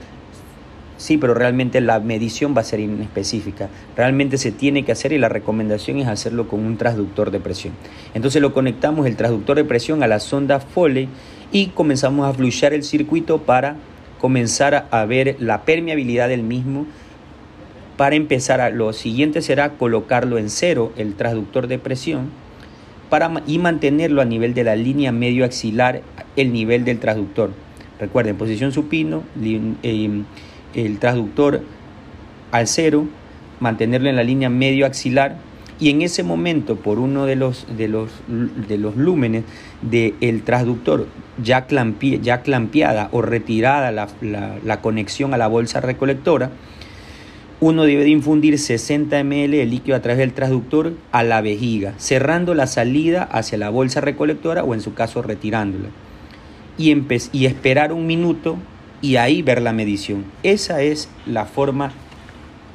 Sí, 0.96 1.18
pero 1.18 1.34
realmente 1.34 1.82
la 1.82 2.00
medición 2.00 2.56
va 2.56 2.62
a 2.62 2.64
ser 2.64 2.80
inespecífica. 2.80 3.68
Realmente 3.96 4.38
se 4.38 4.50
tiene 4.50 4.82
que 4.84 4.92
hacer 4.92 5.12
y 5.12 5.18
la 5.18 5.28
recomendación 5.28 5.98
es 5.98 6.08
hacerlo 6.08 6.48
con 6.48 6.60
un 6.60 6.78
transductor 6.78 7.30
de 7.30 7.40
presión. 7.40 7.74
Entonces 8.14 8.40
lo 8.40 8.54
conectamos 8.54 9.06
el 9.06 9.16
transductor 9.16 9.56
de 9.56 9.64
presión 9.64 10.02
a 10.02 10.06
la 10.06 10.20
sonda 10.20 10.60
Foley 10.60 11.08
y 11.52 11.66
comenzamos 11.66 12.26
a 12.26 12.32
fluchar 12.32 12.72
el 12.72 12.82
circuito 12.82 13.38
para 13.38 13.76
comenzar 14.20 14.86
a 14.90 15.04
ver 15.04 15.36
la 15.38 15.62
permeabilidad 15.62 16.28
del 16.28 16.42
mismo. 16.42 16.86
Para 17.96 18.16
empezar, 18.16 18.72
lo 18.72 18.92
siguiente 18.92 19.42
será 19.42 19.70
colocarlo 19.70 20.38
en 20.38 20.50
cero, 20.50 20.92
el 20.96 21.14
transductor 21.14 21.68
de 21.68 21.78
presión, 21.78 22.30
para, 23.08 23.42
y 23.46 23.58
mantenerlo 23.58 24.20
a 24.20 24.24
nivel 24.24 24.54
de 24.54 24.64
la 24.64 24.76
línea 24.76 25.12
medio 25.12 25.44
axilar, 25.44 26.02
el 26.36 26.52
nivel 26.52 26.84
del 26.84 26.98
transductor. 26.98 27.50
Recuerden, 28.00 28.36
posición 28.36 28.72
supino, 28.72 29.22
eh, 29.42 30.22
el 30.74 30.98
transductor 30.98 31.62
al 32.50 32.66
cero, 32.66 33.06
mantenerlo 33.60 34.08
en 34.08 34.16
la 34.16 34.24
línea 34.24 34.50
medio 34.50 34.86
axilar 34.86 35.36
y 35.80 35.90
en 35.90 36.02
ese 36.02 36.22
momento 36.22 36.76
por 36.76 36.98
uno 36.98 37.26
de 37.26 37.36
los, 37.36 37.66
de 37.76 37.88
los, 37.88 38.10
de 38.28 38.78
los 38.78 38.96
lúmenes 38.96 39.44
del 39.82 40.42
transductor 40.42 41.06
ya, 41.42 41.66
ya 42.22 42.42
clampeada 42.42 43.08
o 43.12 43.22
retirada 43.22 43.90
la, 43.90 44.08
la, 44.64 44.80
conexión 44.80 45.34
a 45.34 45.38
la 45.38 45.48
bolsa 45.48 45.80
recolectora, 45.80 46.50
uno 47.60 47.84
debe 47.84 48.04
de 48.04 48.10
infundir 48.10 48.58
60 48.58 49.24
ml 49.24 49.50
de 49.50 49.66
líquido 49.66 49.96
a 49.96 50.00
través 50.00 50.18
del 50.18 50.32
transductor 50.32 50.92
a 51.12 51.22
la 51.22 51.40
vejiga, 51.40 51.94
cerrando 51.96 52.54
la 52.54 52.66
salida 52.66 53.24
hacia 53.24 53.58
la 53.58 53.70
bolsa 53.70 54.00
recolectora 54.00 54.62
o 54.62 54.74
en 54.74 54.80
su 54.80 54.94
caso 54.94 55.22
retirándola. 55.22 55.88
Y, 56.76 56.94
y 57.32 57.46
esperar 57.46 57.92
un 57.92 58.06
minuto 58.06 58.58
y 59.00 59.16
ahí 59.16 59.42
ver 59.42 59.62
la 59.62 59.72
medición. 59.72 60.24
Esa 60.42 60.82
es 60.82 61.08
la 61.26 61.46
forma 61.46 61.92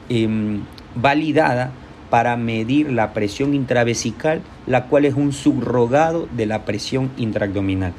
em, 0.09 0.61
validada 0.95 1.71
para 2.09 2.35
medir 2.37 2.91
la 2.91 3.13
presión 3.13 3.53
intravesical, 3.53 4.41
la 4.67 4.85
cual 4.85 5.05
es 5.05 5.13
un 5.13 5.31
subrogado 5.31 6.27
de 6.35 6.45
la 6.45 6.65
presión 6.65 7.11
intraabdominal. 7.17 7.93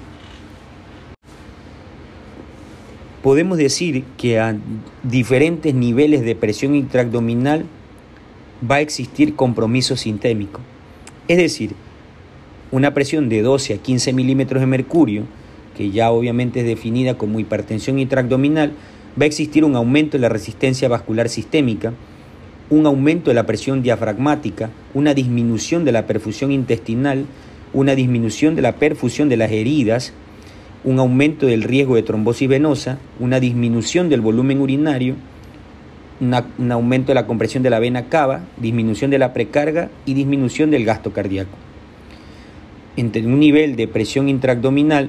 Podemos 3.22 3.58
decir 3.58 4.04
que 4.16 4.40
a 4.40 4.56
diferentes 5.02 5.74
niveles 5.74 6.22
de 6.22 6.34
presión 6.34 6.74
intraabdominal 6.74 7.66
va 8.68 8.76
a 8.76 8.80
existir 8.80 9.36
compromiso 9.36 9.96
sintémico. 9.96 10.60
Es 11.28 11.36
decir, 11.36 11.74
una 12.70 12.94
presión 12.94 13.28
de 13.28 13.42
12 13.42 13.74
a 13.74 13.78
15 13.78 14.12
milímetros 14.12 14.60
de 14.60 14.66
mercurio, 14.66 15.24
que 15.76 15.90
ya 15.90 16.10
obviamente 16.10 16.60
es 16.60 16.66
definida 16.66 17.18
como 17.18 17.40
hipertensión 17.40 17.98
intraabdominal, 17.98 18.72
va 19.20 19.24
a 19.24 19.26
existir 19.26 19.64
un 19.64 19.76
aumento 19.76 20.16
de 20.16 20.22
la 20.22 20.28
resistencia 20.28 20.88
vascular 20.88 21.28
sistémica, 21.28 21.92
un 22.70 22.86
aumento 22.86 23.30
de 23.30 23.34
la 23.34 23.46
presión 23.46 23.82
diafragmática, 23.82 24.70
una 24.94 25.12
disminución 25.12 25.84
de 25.84 25.92
la 25.92 26.06
perfusión 26.06 26.52
intestinal, 26.52 27.26
una 27.72 27.94
disminución 27.96 28.54
de 28.54 28.62
la 28.62 28.76
perfusión 28.76 29.28
de 29.28 29.36
las 29.36 29.50
heridas, 29.50 30.12
un 30.84 30.98
aumento 30.98 31.46
del 31.46 31.64
riesgo 31.64 31.96
de 31.96 32.02
trombosis 32.02 32.48
venosa, 32.48 32.98
una 33.18 33.40
disminución 33.40 34.08
del 34.08 34.20
volumen 34.20 34.60
urinario, 34.60 35.16
un 36.20 36.72
aumento 36.72 37.08
de 37.08 37.14
la 37.14 37.26
compresión 37.26 37.62
de 37.62 37.70
la 37.70 37.80
vena 37.80 38.08
cava, 38.08 38.44
disminución 38.56 39.10
de 39.10 39.18
la 39.18 39.32
precarga 39.32 39.90
y 40.06 40.14
disminución 40.14 40.70
del 40.70 40.84
gasto 40.84 41.12
cardíaco. 41.12 41.56
Entre 42.96 43.24
un 43.24 43.40
nivel 43.40 43.76
de 43.76 43.88
presión 43.88 44.28
intraabdominal 44.28 45.08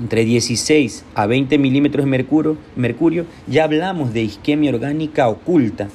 entre 0.00 0.24
16 0.24 1.04
a 1.14 1.26
20 1.26 1.58
milímetros 1.58 2.06
de 2.06 2.10
mercurio, 2.10 2.56
mercurio, 2.76 3.26
ya 3.46 3.64
hablamos 3.64 4.14
de 4.14 4.22
isquemia 4.22 4.70
orgánica 4.70 5.28
oculta, 5.28 5.88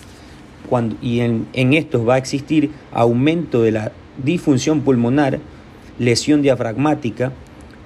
y 1.01 1.19
en, 1.19 1.47
estos 1.53 2.07
va 2.07 2.15
a 2.15 2.17
existir 2.17 2.71
aumento 2.91 3.61
de 3.61 3.71
la 3.71 3.91
disfunción 4.23 4.81
pulmonar, 4.81 5.39
lesión 5.99 6.41
diafragmática, 6.41 7.31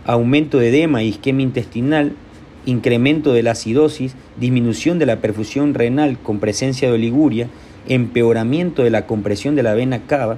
aumento 0.06 0.60
de 0.60 0.70
edema 0.70 1.04
y 1.04 1.10
isquemia 1.10 1.44
intestinal, 1.44 2.14
incremento 2.66 3.34
de 3.34 3.44
la 3.44 3.52
acidosis, 3.52 4.16
disminución 4.40 5.00
de 5.00 5.06
la 5.06 5.18
perfusión 5.18 5.74
renal 5.74 6.18
con 6.20 6.40
presencia 6.40 6.88
de 6.88 6.96
oliguria, 6.96 7.48
empeoramiento 7.88 8.84
de 8.84 8.90
la 8.90 9.06
compresión 9.06 9.56
de 9.56 9.64
la 9.64 9.74
vena 9.74 10.02
cava, 10.06 10.38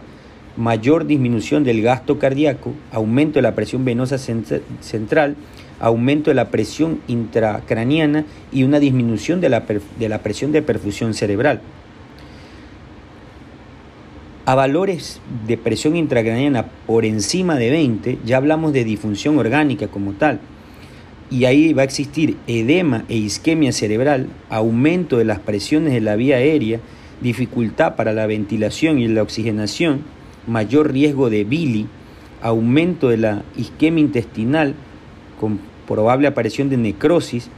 mayor 0.57 1.05
disminución 1.05 1.63
del 1.63 1.81
gasto 1.81 2.19
cardíaco, 2.19 2.74
aumento 2.91 3.39
de 3.39 3.43
la 3.43 3.55
presión 3.55 3.86
venosa 3.86 4.17
central, 4.17 5.36
aumento 5.79 6.29
de 6.29 6.36
la 6.36 6.50
presión 6.50 7.00
intracraniana 7.07 8.25
y 8.51 8.63
una 8.63 8.79
disminución 8.79 9.41
de 9.41 9.50
la 9.50 10.21
presión 10.21 10.51
de 10.51 10.62
perfusión 10.62 11.13
cerebral. 11.13 11.62
A 14.51 14.55
valores 14.55 15.22
de 15.48 15.55
presión 15.55 15.96
intracraniana 15.96 16.65
por 16.86 17.05
encima 17.05 17.55
de 17.55 17.70
20, 17.70 18.17
ya 18.25 18.36
hablamos 18.36 18.74
de 18.74 18.84
disfunción 18.84 19.39
orgánica 19.39 19.88
como 19.88 20.12
tal. 20.12 20.41
Y 21.29 21.46
ahí 21.46 21.72
va 21.72 21.84
a 21.84 21.86
existir 21.86 22.36
edema 22.48 23.05
e 23.08 23.15
isquemia 23.15 23.72
cerebral, 23.72 24.27
aumento 24.50 25.17
de 25.17 25.24
las 25.24 25.39
presiones 25.39 25.93
de 25.93 26.01
la 26.01 26.17
vía 26.17 26.36
aérea, 26.36 26.81
dificultad 27.22 27.96
para 27.96 28.12
la 28.12 28.27
ventilación 28.27 29.00
y 29.00 29.08
la 29.08 29.22
oxigenación, 29.22 30.01
mayor 30.46 30.91
riesgo 30.91 31.29
de 31.29 31.46
bili, 31.46 31.88
aumento 32.41 33.08
de 33.08 33.20
la 33.20 33.43
isquemia 33.55 34.03
intestinal 34.03 34.75
con 35.39 35.62
probable 35.88 36.27
aparición 36.27 36.70
de 36.70 36.75
necrosis, 36.75 37.50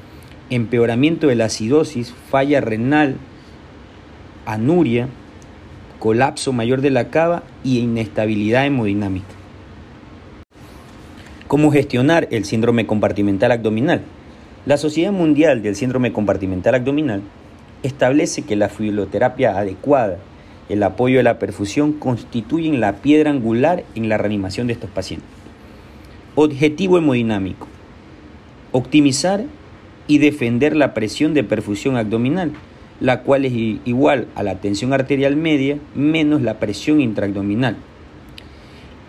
empeoramiento 0.51 1.25
de 1.25 1.38
la 1.38 1.45
acidosis, 1.45 2.13
falla 2.29 2.62
renal, 2.62 3.15
anuria, 4.45 5.09
colapso 6.03 6.51
mayor 6.51 6.81
de 6.81 6.89
la 6.89 7.07
cava 7.07 7.43
y 7.63 7.79
inestabilidad 7.79 8.65
hemodinámica. 8.65 9.33
¿Cómo 11.48 11.72
gestionar 11.72 12.27
el 12.29 12.43
síndrome 12.43 12.86
compartimental 12.86 13.53
abdominal? 13.53 14.01
La 14.65 14.75
Sociedad 14.75 15.13
Mundial 15.13 15.62
del 15.63 15.77
Síndrome 15.77 16.12
Compartimental 16.12 16.75
Abdominal 16.75 17.22
establece 17.83 18.41
que 18.41 18.57
la 18.57 18.67
filoterapia 18.67 19.57
adecuada, 19.57 20.17
el 20.67 20.83
apoyo 20.83 21.19
de 21.19 21.24
la 21.24 21.39
perfusión 21.39 21.93
constituyen 21.93 22.81
la 22.81 22.98
piedra 22.98 23.31
angular 23.31 23.86
en 23.95 24.10
la 24.10 24.17
reanimación 24.17 24.67
de 24.67 24.74
estos 24.74 24.89
pacientes. 24.89 25.29
Objetivo 26.36 26.98
hemodinámico. 26.98 27.69
Optimizar 28.74 29.45
y 30.07 30.17
defender 30.17 30.75
la 30.75 30.93
presión 30.93 31.33
de 31.33 31.45
perfusión 31.45 31.95
abdominal, 31.95 32.51
la 32.99 33.21
cual 33.21 33.45
es 33.45 33.53
igual 33.86 34.27
a 34.36 34.43
la 34.43 34.56
tensión 34.56 34.93
arterial 34.93 35.36
media 35.36 35.77
menos 35.95 36.41
la 36.41 36.60
presión 36.60 37.01
intraabdominal 37.01 37.77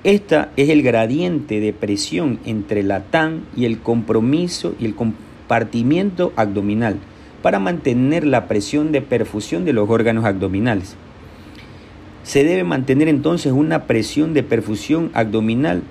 esta 0.05 0.51
es 0.59 0.68
el 0.68 0.83
gradiente 0.83 1.61
de 1.61 1.73
presión 1.73 2.38
entre 2.44 2.83
la 2.83 3.05
TAN 3.05 3.44
y 3.57 3.64
el 3.64 3.79
compromiso 3.79 4.75
y 4.79 4.85
el 4.85 4.94
compartimiento 4.94 6.35
abdominal 6.37 6.99
para 7.40 7.59
mantener 7.59 8.27
la 8.27 8.47
presión 8.47 8.92
de 8.92 9.01
perfusión 9.01 9.64
de 9.64 9.73
los 9.73 9.88
órganos 9.88 10.27
abdominales. 10.27 10.97
Se 12.23 12.44
debe 12.44 12.64
mantener 12.64 13.09
entonces 13.09 13.53
una 13.53 13.85
presión 13.85 14.35
de 14.35 14.42
perfusión 14.42 15.11
abdominal 15.14 15.83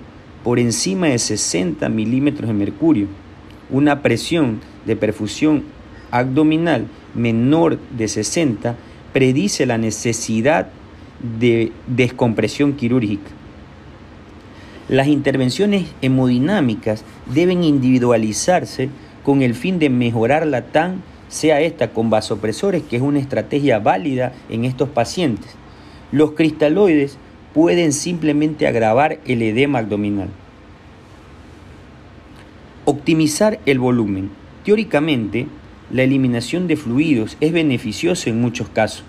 por 0.44 0.60
encima 0.60 1.08
de 1.08 1.18
60 1.18 1.88
milímetros 1.88 2.46
de 2.46 2.54
mercurio. 2.54 3.08
Una 3.68 4.00
presión 4.00 4.60
de 4.86 4.94
perfusión 4.94 5.64
abdominal 6.12 6.86
menor 7.14 7.78
de 7.96 8.08
60 8.08 8.76
predice 9.12 9.66
la 9.66 9.78
necesidad 9.78 10.68
de 11.38 11.72
descompresión 11.86 12.74
quirúrgica. 12.74 13.30
Las 14.88 15.06
intervenciones 15.06 15.86
hemodinámicas 16.02 17.04
deben 17.32 17.64
individualizarse 17.64 18.90
con 19.22 19.40
el 19.40 19.54
fin 19.54 19.78
de 19.78 19.88
mejorar 19.88 20.46
la 20.46 20.66
TAN, 20.66 21.02
sea 21.28 21.60
esta 21.60 21.90
con 21.90 22.10
vasopresores, 22.10 22.82
que 22.82 22.96
es 22.96 23.02
una 23.02 23.18
estrategia 23.18 23.78
válida 23.78 24.32
en 24.50 24.66
estos 24.66 24.90
pacientes. 24.90 25.50
Los 26.12 26.32
cristaloides 26.32 27.16
pueden 27.54 27.92
simplemente 27.92 28.66
agravar 28.66 29.20
el 29.24 29.40
edema 29.42 29.78
abdominal. 29.78 30.28
Optimizar 32.84 33.58
el 33.64 33.78
volumen. 33.78 34.30
Teóricamente, 34.64 35.46
la 35.90 36.02
eliminación 36.02 36.66
de 36.66 36.76
fluidos 36.76 37.36
es 37.40 37.52
beneficiosa 37.52 38.30
en 38.30 38.40
muchos 38.40 38.68
casos. 38.68 39.04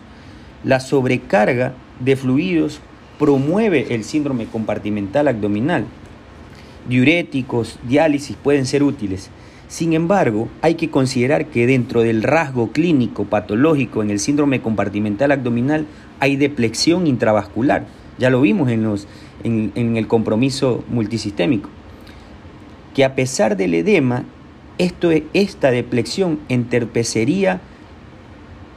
La 0.63 0.79
sobrecarga 0.79 1.73
de 1.99 2.15
fluidos 2.15 2.79
promueve 3.17 3.93
el 3.95 4.03
síndrome 4.03 4.45
compartimental 4.45 5.27
abdominal. 5.27 5.85
Diuréticos, 6.89 7.79
diálisis 7.87 8.35
pueden 8.35 8.65
ser 8.65 8.83
útiles. 8.83 9.29
Sin 9.67 9.93
embargo, 9.93 10.47
hay 10.61 10.75
que 10.75 10.91
considerar 10.91 11.47
que 11.47 11.65
dentro 11.65 12.01
del 12.01 12.21
rasgo 12.21 12.71
clínico 12.71 13.25
patológico 13.25 14.03
en 14.03 14.11
el 14.11 14.19
síndrome 14.19 14.61
compartimental 14.61 15.31
abdominal 15.31 15.85
hay 16.19 16.35
deplexión 16.35 17.07
intravascular. 17.07 17.85
Ya 18.19 18.29
lo 18.29 18.41
vimos 18.41 18.69
en, 18.69 18.83
los, 18.83 19.07
en 19.43 19.97
el 19.97 20.07
compromiso 20.07 20.83
multisistémico. 20.87 21.69
Que 22.93 23.03
a 23.03 23.15
pesar 23.15 23.57
del 23.57 23.73
edema, 23.73 24.25
esto, 24.77 25.09
esta 25.33 25.71
deplexión 25.71 26.39
enterpecería 26.49 27.61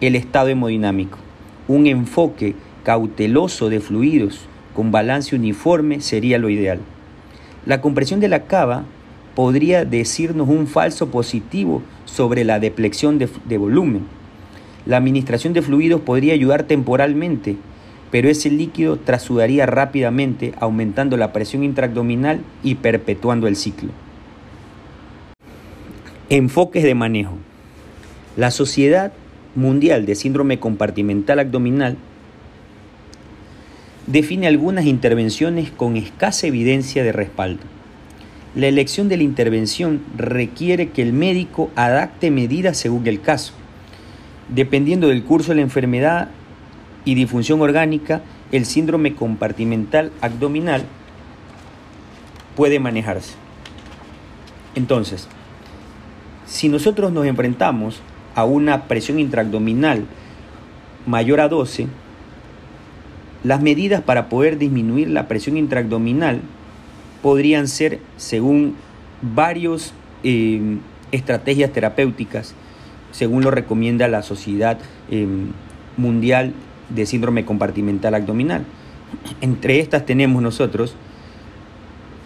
el 0.00 0.14
estado 0.14 0.48
hemodinámico. 0.48 1.18
Un 1.66 1.86
enfoque 1.86 2.54
cauteloso 2.84 3.68
de 3.68 3.80
fluidos 3.80 4.46
con 4.74 4.92
balance 4.92 5.34
uniforme 5.34 6.00
sería 6.00 6.38
lo 6.38 6.48
ideal. 6.48 6.78
La 7.66 7.80
compresión 7.80 8.20
de 8.20 8.28
la 8.28 8.44
cava 8.44 8.84
podría 9.34 9.84
decirnos 9.84 10.48
un 10.48 10.66
falso 10.66 11.10
positivo 11.10 11.82
sobre 12.04 12.44
la 12.44 12.60
deplexión 12.60 13.18
de, 13.18 13.28
de 13.46 13.58
volumen. 13.58 14.02
La 14.86 14.96
administración 14.96 15.52
de 15.52 15.62
fluidos 15.62 16.00
podría 16.00 16.32
ayudar 16.32 16.62
temporalmente, 16.62 17.56
pero 18.10 18.28
ese 18.28 18.50
líquido 18.50 18.96
trasudaría 18.96 19.66
rápidamente, 19.66 20.54
aumentando 20.60 21.16
la 21.16 21.32
presión 21.32 21.64
intraabdominal 21.64 22.40
y 22.62 22.76
perpetuando 22.76 23.48
el 23.48 23.56
ciclo. 23.56 23.90
Enfoques 26.30 26.82
de 26.82 26.94
manejo. 26.94 27.38
La 28.36 28.50
Sociedad 28.50 29.14
Mundial 29.54 30.04
de 30.04 30.14
Síndrome 30.14 30.60
Compartimental 30.60 31.38
Abdominal 31.38 31.96
define 34.06 34.46
algunas 34.46 34.84
intervenciones 34.84 35.70
con 35.70 35.96
escasa 35.96 36.46
evidencia 36.46 37.02
de 37.02 37.12
respaldo. 37.12 37.62
La 38.54 38.66
elección 38.66 39.08
de 39.08 39.16
la 39.16 39.22
intervención 39.22 40.02
requiere 40.18 40.90
que 40.90 41.00
el 41.00 41.14
médico 41.14 41.70
adapte 41.76 42.30
medidas 42.30 42.76
según 42.76 43.06
el 43.06 43.22
caso. 43.22 43.54
Dependiendo 44.50 45.08
del 45.08 45.24
curso 45.24 45.52
de 45.52 45.56
la 45.56 45.62
enfermedad 45.62 46.28
y 47.06 47.14
disfunción 47.14 47.62
orgánica, 47.62 48.20
el 48.52 48.66
síndrome 48.66 49.14
compartimental 49.14 50.12
abdominal 50.20 50.84
puede 52.54 52.80
manejarse. 52.80 53.32
Entonces, 54.74 55.26
si 56.48 56.68
nosotros 56.68 57.12
nos 57.12 57.26
enfrentamos 57.26 58.00
a 58.34 58.44
una 58.44 58.84
presión 58.84 59.18
intraabdominal 59.18 60.04
mayor 61.06 61.40
a 61.40 61.48
12, 61.48 61.86
las 63.44 63.60
medidas 63.60 64.02
para 64.02 64.28
poder 64.28 64.58
disminuir 64.58 65.10
la 65.10 65.28
presión 65.28 65.56
intraabdominal 65.56 66.40
podrían 67.22 67.68
ser, 67.68 68.00
según 68.16 68.74
varios 69.20 69.92
eh, 70.24 70.78
estrategias 71.12 71.72
terapéuticas, 71.72 72.54
según 73.12 73.44
lo 73.44 73.50
recomienda 73.50 74.08
la 74.08 74.22
Sociedad 74.22 74.78
eh, 75.10 75.26
Mundial 75.96 76.52
de 76.88 77.04
Síndrome 77.04 77.44
Compartimental 77.44 78.14
Abdominal. 78.14 78.64
Entre 79.40 79.80
estas 79.80 80.06
tenemos 80.06 80.42
nosotros 80.42 80.94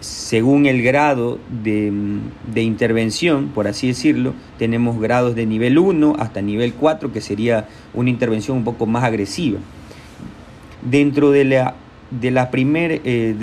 según 0.03 0.65
el 0.65 0.83
grado 0.83 1.39
de, 1.63 2.61
intervención, 2.61 3.47
por 3.55 3.67
así 3.67 3.87
decirlo, 3.87 4.33
tenemos 4.59 4.99
grados 4.99 5.33
de 5.33 5.45
nivel 5.45 5.77
1 5.77 6.17
hasta 6.19 6.41
nivel 6.41 6.73
4, 6.73 7.13
que 7.13 7.21
sería 7.21 7.69
una 7.93 8.09
intervención 8.09 8.57
un 8.57 8.63
poco 8.65 8.85
más 8.85 9.05
agresiva. 9.05 9.59
Dentro 10.81 11.31
de 11.31 11.45
la, 11.45 11.75
de, 12.11 12.31
la 12.31 12.51
primer, 12.51 12.99
eh, 13.05 13.33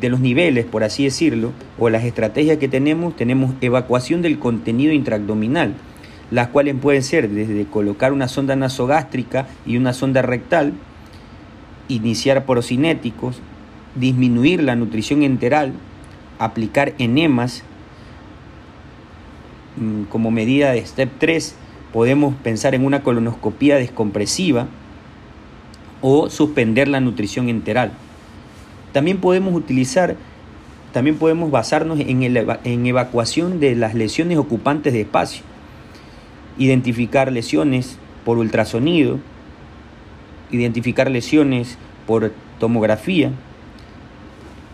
de, 0.00 0.08
los 0.08 0.20
niveles, 0.20 0.64
por 0.64 0.84
así 0.84 1.04
decirlo, 1.04 1.52
o 1.78 1.90
las 1.90 2.04
estrategias 2.04 2.56
que 2.56 2.68
tenemos, 2.68 3.14
tenemos 3.14 3.52
evacuación 3.60 4.22
del 4.22 4.38
contenido 4.38 4.94
intraabdominal, 4.94 5.74
las 6.30 6.48
cuales 6.48 6.76
pueden 6.80 7.02
ser 7.02 7.28
desde 7.28 7.66
colocar 7.66 8.14
una 8.14 8.26
sonda 8.26 8.56
nasogástrica 8.56 9.48
y 9.66 9.76
una 9.76 9.92
sonda 9.92 10.22
rectal, 10.22 10.72
iniciar 11.88 12.46
porocinéticos, 12.46 13.42
disminuir 13.96 14.62
la 14.62 14.76
nutrición 14.76 15.24
enteral, 15.24 15.74
aplicar 16.40 16.94
enemas 16.98 17.62
mm, 19.76 20.04
como 20.04 20.32
medida 20.32 20.72
de 20.72 20.84
step 20.84 21.10
3, 21.18 21.54
podemos 21.92 22.34
pensar 22.34 22.74
en 22.74 22.84
una 22.84 23.02
colonoscopía 23.02 23.76
descompresiva 23.76 24.66
o 26.00 26.30
suspender 26.30 26.88
la 26.88 27.00
nutrición 27.00 27.48
enteral. 27.48 27.92
También 28.92 29.18
podemos 29.18 29.54
utilizar, 29.54 30.16
también 30.92 31.16
podemos 31.18 31.50
basarnos 31.50 32.00
en, 32.00 32.22
en 32.22 32.86
evacuación 32.86 33.60
de 33.60 33.76
las 33.76 33.94
lesiones 33.94 34.38
ocupantes 34.38 34.94
de 34.94 35.02
espacio, 35.02 35.44
identificar 36.56 37.30
lesiones 37.30 37.98
por 38.24 38.38
ultrasonido, 38.38 39.18
identificar 40.50 41.10
lesiones 41.10 41.76
por 42.06 42.32
tomografía, 42.58 43.30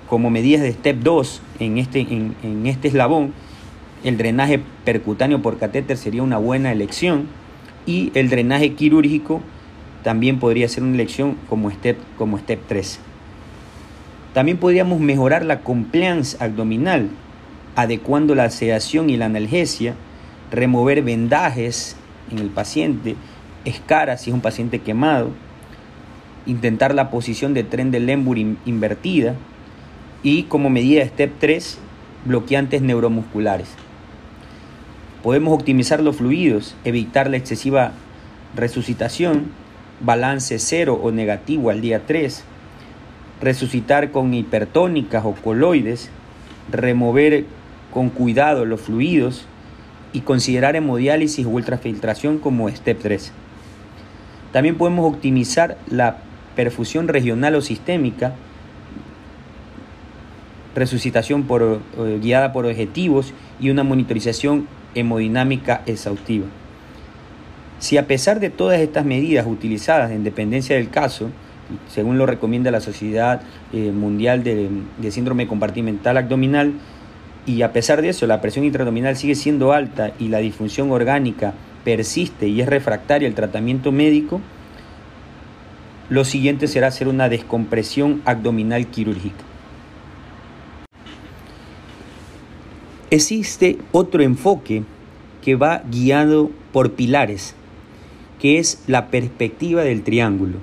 como 0.09 0.31
medidas 0.31 0.63
de 0.63 0.73
step 0.73 0.99
2 1.01 1.43
en 1.59 1.79
este, 1.79 2.01
en, 2.01 2.67
este 2.67 2.89
eslabón, 2.89 3.33
el 4.05 4.17
drenaje 4.17 4.61
percutáneo 4.85 5.43
por 5.43 5.59
catéter 5.59 5.97
sería 5.97 6.23
una 6.23 6.39
buena 6.39 6.71
elección 6.71 7.27
y 7.87 8.13
el 8.15 8.29
drenaje 8.29 8.75
quirúrgico 8.75 9.41
también 10.03 10.39
podría 10.39 10.69
ser 10.69 10.85
una 10.85 10.95
elección 10.95 11.37
como 11.49 11.71
step, 11.71 11.99
como 12.17 12.39
step 12.39 12.61
3. 12.69 13.01
También 14.35 14.59
podríamos 14.59 15.01
mejorar 15.01 15.45
la 15.45 15.61
compliance 15.61 16.37
abdominal, 16.41 17.09
adecuando 17.75 18.35
la 18.35 18.51
sedación 18.51 19.11
y 19.11 19.17
la 19.17 19.27
analgesia, 19.27 19.95
remover 20.53 21.03
vendajes 21.03 21.97
en 22.31 22.39
el 22.39 22.51
paciente, 22.51 23.17
escaras 23.65 24.23
si 24.23 24.31
es 24.31 24.35
un 24.35 24.41
paciente 24.41 24.81
quemado, 24.81 25.31
intentar 26.47 26.95
la 26.95 27.11
posición 27.11 27.55
de 27.55 27.65
tren 27.65 27.91
de 27.91 28.01
Lemburg 28.01 28.57
invertida, 28.65 29.35
y 30.27 30.43
como 30.43 30.71
medida 30.71 31.07
STEP 31.07 31.35
3, 31.39 31.79
bloqueantes 32.25 32.83
neuromusculares. 32.83 33.69
Podemos 35.23 35.55
optimizar 35.55 36.03
los 36.03 36.17
fluidos, 36.17 36.75
evitar 36.83 37.31
la 37.31 37.37
excesiva 37.37 37.93
resucitación, 38.57 39.45
balance 40.01 40.59
cero 40.59 40.99
o 41.01 41.13
negativo 41.13 41.71
al 41.71 41.81
día 41.81 42.07
3, 42.09 42.43
resucitar 43.41 44.11
con 44.11 44.35
hipertónicas 44.35 45.25
o 45.25 45.35
coloides, 45.35 46.11
remover 46.73 47.45
con 47.95 48.11
cuidado 48.11 48.65
los 48.65 48.81
fluidos 48.81 49.47
y 50.13 50.23
considerar 50.23 50.75
hemodiálisis 50.75 51.47
o 51.47 51.51
ultrafiltración 51.51 52.39
como 52.39 52.69
STEP 52.69 53.01
3. 53.01 53.33
También 54.53 54.77
podemos 54.77 55.07
optimizar 55.07 55.79
la 55.89 56.17
perfusión 56.57 57.07
regional 57.07 57.55
o 57.55 57.61
sistémica 57.61 58.35
resucitación 60.77 61.45
por, 61.45 61.81
eh, 61.99 62.19
guiada 62.23 62.53
por 62.53 62.67
objetivos 62.67 63.33
y 63.59 63.71
una 63.71 63.83
monitorización 63.83 64.69
hemodinámica 64.95 65.83
exhaustiva. 65.87 66.47
Si 67.79 67.99
a 67.99 68.07
pesar 68.07 68.41
de 68.41 68.51
todas 68.51 68.81
estas 68.81 69.05
medidas 69.05 69.47
utilizadas 69.47 70.11
en 70.11 70.23
dependencia 70.23 70.77
del 70.77 70.91
caso, 70.91 71.31
según 71.89 72.17
lo 72.17 72.27
recomienda 72.27 72.71
la 72.71 72.81
Sociedad 72.81 73.43
eh, 73.73 73.91
Mundial 73.91 74.45
de, 74.45 74.71
Síndrome 75.11 75.47
Compartimental 75.47 76.17
Abdominal, 76.17 76.75
y 77.45 77.63
a 77.63 77.73
pesar 77.73 78.03
de 78.03 78.09
eso 78.11 78.27
la 78.27 78.41
presión 78.41 78.65
intraabdominal 78.65 79.17
sigue 79.17 79.35
siendo 79.35 79.73
alta 79.73 80.13
y 80.19 80.29
la 80.29 80.39
disfunción 80.39 80.91
orgánica 80.91 81.55
persiste 81.85 82.49
y 82.49 82.61
es 82.61 82.69
refractaria 82.69 83.29
al 83.29 83.35
tratamiento 83.35 83.93
médico, 83.93 84.41
lo 86.09 86.25
siguiente 86.25 86.67
será 86.67 86.89
hacer 86.89 87.09
una 87.09 87.29
descompresión 87.29 88.23
abdominal 88.25 88.87
quirúrgica. 88.89 89.45
Existe 93.11 93.79
otro 93.93 94.25
enfoque 94.25 94.83
que 95.41 95.55
va 95.55 95.85
guiado 95.89 96.51
por 96.73 96.93
pilares, 96.95 97.55
que 98.41 98.59
es 98.59 98.83
la 98.89 99.09
perspectiva 99.13 99.83
del 99.83 100.03
triángulo, 100.03 100.59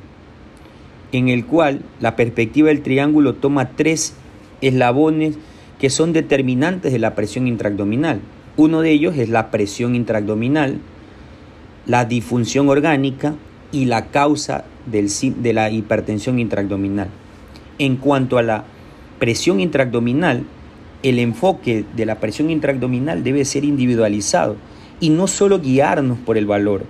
en 1.13 1.29
el 1.29 1.45
cual 1.45 1.83
la 2.01 2.17
perspectiva 2.17 2.67
del 2.67 2.81
triángulo 2.81 3.35
toma 3.35 3.69
tres 3.69 4.15
eslabones 4.59 5.37
que 5.79 5.89
son 5.89 6.11
determinantes 6.11 6.91
de 6.91 6.99
la 6.99 7.15
presión 7.15 7.47
intraabdominal. 7.47 8.19
Uno 8.57 8.81
de 8.81 8.91
ellos 8.91 9.15
es 9.17 9.29
la 9.29 9.49
presión 9.49 9.95
intraabdominal, 9.95 10.79
la 11.85 12.03
disfunción 12.03 12.67
orgánica 12.67 13.35
y 13.71 13.85
la 13.85 14.07
causa 14.07 14.65
de 14.85 15.53
la 15.53 15.69
hipertensión 15.69 16.39
intraabdominal. 16.39 17.07
En 17.79 17.95
cuanto 17.95 18.37
a 18.37 18.43
la 18.43 18.65
presión 19.17 19.61
intraabdominal, 19.61 20.43
el 21.03 21.19
enfoque 21.19 21.85
de 21.95 22.05
la 22.05 22.19
presión 22.19 22.49
intraabdominal 22.49 23.23
debe 23.23 23.45
ser 23.45 23.65
individualizado 23.65 24.55
y 24.99 25.09
no 25.09 25.27
solo 25.27 25.59
guiarnos 25.59 26.17
por 26.17 26.37
el 26.37 26.45
valor. 26.45 26.85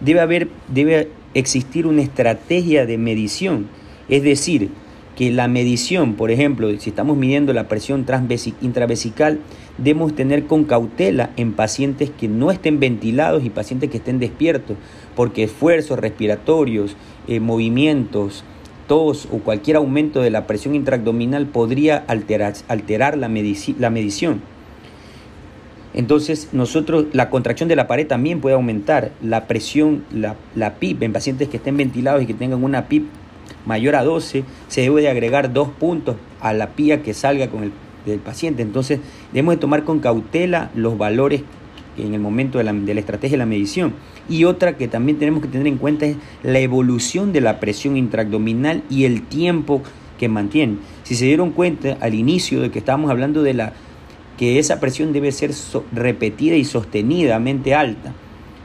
Debe, 0.00 0.20
haber, 0.20 0.48
debe 0.68 1.10
existir 1.34 1.86
una 1.86 2.02
estrategia 2.02 2.86
de 2.86 2.96
medición, 2.96 3.66
es 4.08 4.22
decir, 4.22 4.70
que 5.16 5.30
la 5.30 5.48
medición, 5.48 6.14
por 6.14 6.30
ejemplo, 6.30 6.70
si 6.78 6.88
estamos 6.88 7.14
midiendo 7.14 7.52
la 7.52 7.68
presión 7.68 8.06
intravesical, 8.62 9.40
debemos 9.76 10.14
tener 10.14 10.46
con 10.46 10.64
cautela 10.64 11.30
en 11.36 11.52
pacientes 11.52 12.08
que 12.08 12.26
no 12.26 12.50
estén 12.50 12.80
ventilados 12.80 13.44
y 13.44 13.50
pacientes 13.50 13.90
que 13.90 13.98
estén 13.98 14.18
despiertos, 14.18 14.78
porque 15.14 15.44
esfuerzos 15.44 15.98
respiratorios, 15.98 16.96
eh, 17.28 17.38
movimientos, 17.38 18.44
o 18.98 19.38
cualquier 19.44 19.76
aumento 19.76 20.20
de 20.20 20.30
la 20.30 20.46
presión 20.46 20.74
intraabdominal 20.74 21.46
podría 21.46 21.96
alterar, 21.96 22.54
alterar 22.68 23.16
la, 23.16 23.28
la 23.78 23.90
medición. 23.90 24.42
Entonces, 25.92 26.48
nosotros, 26.52 27.06
la 27.12 27.30
contracción 27.30 27.68
de 27.68 27.76
la 27.76 27.86
pared 27.86 28.06
también 28.06 28.40
puede 28.40 28.54
aumentar. 28.54 29.10
La 29.22 29.46
presión, 29.46 30.04
la, 30.12 30.36
la 30.54 30.74
PIP 30.74 31.02
en 31.02 31.12
pacientes 31.12 31.48
que 31.48 31.56
estén 31.56 31.76
ventilados 31.76 32.22
y 32.22 32.26
que 32.26 32.34
tengan 32.34 32.62
una 32.62 32.86
PIP 32.86 33.08
mayor 33.66 33.96
a 33.96 34.04
12, 34.04 34.44
se 34.68 34.80
debe 34.80 35.02
de 35.02 35.08
agregar 35.08 35.52
dos 35.52 35.68
puntos 35.68 36.16
a 36.40 36.52
la 36.52 36.70
PIA 36.70 37.02
que 37.02 37.12
salga 37.12 37.48
con 37.48 37.64
el 37.64 37.72
del 38.06 38.18
paciente. 38.18 38.62
Entonces, 38.62 39.00
debemos 39.32 39.54
de 39.54 39.60
tomar 39.60 39.84
con 39.84 40.00
cautela 40.00 40.70
los 40.74 40.96
valores 40.96 41.42
en 41.98 42.14
el 42.14 42.20
momento 42.20 42.58
de 42.58 42.64
la, 42.64 42.72
de 42.72 42.94
la 42.94 43.00
estrategia 43.00 43.34
de 43.34 43.38
la 43.38 43.46
medición. 43.46 43.94
Y 44.30 44.44
otra 44.44 44.76
que 44.76 44.86
también 44.86 45.18
tenemos 45.18 45.42
que 45.42 45.48
tener 45.48 45.66
en 45.66 45.76
cuenta 45.76 46.06
es 46.06 46.16
la 46.44 46.60
evolución 46.60 47.32
de 47.32 47.40
la 47.40 47.58
presión 47.58 47.96
intraabdominal 47.96 48.84
y 48.88 49.04
el 49.04 49.22
tiempo 49.22 49.82
que 50.18 50.28
mantiene. 50.28 50.76
Si 51.02 51.16
se 51.16 51.24
dieron 51.24 51.50
cuenta 51.50 51.98
al 52.00 52.14
inicio 52.14 52.60
de 52.60 52.70
que 52.70 52.78
estábamos 52.78 53.10
hablando 53.10 53.42
de 53.42 53.54
la 53.54 53.72
que 54.38 54.58
esa 54.58 54.78
presión 54.78 55.12
debe 55.12 55.32
ser 55.32 55.50
repetida 55.92 56.54
y 56.54 56.64
sostenidamente 56.64 57.74
alta. 57.74 58.14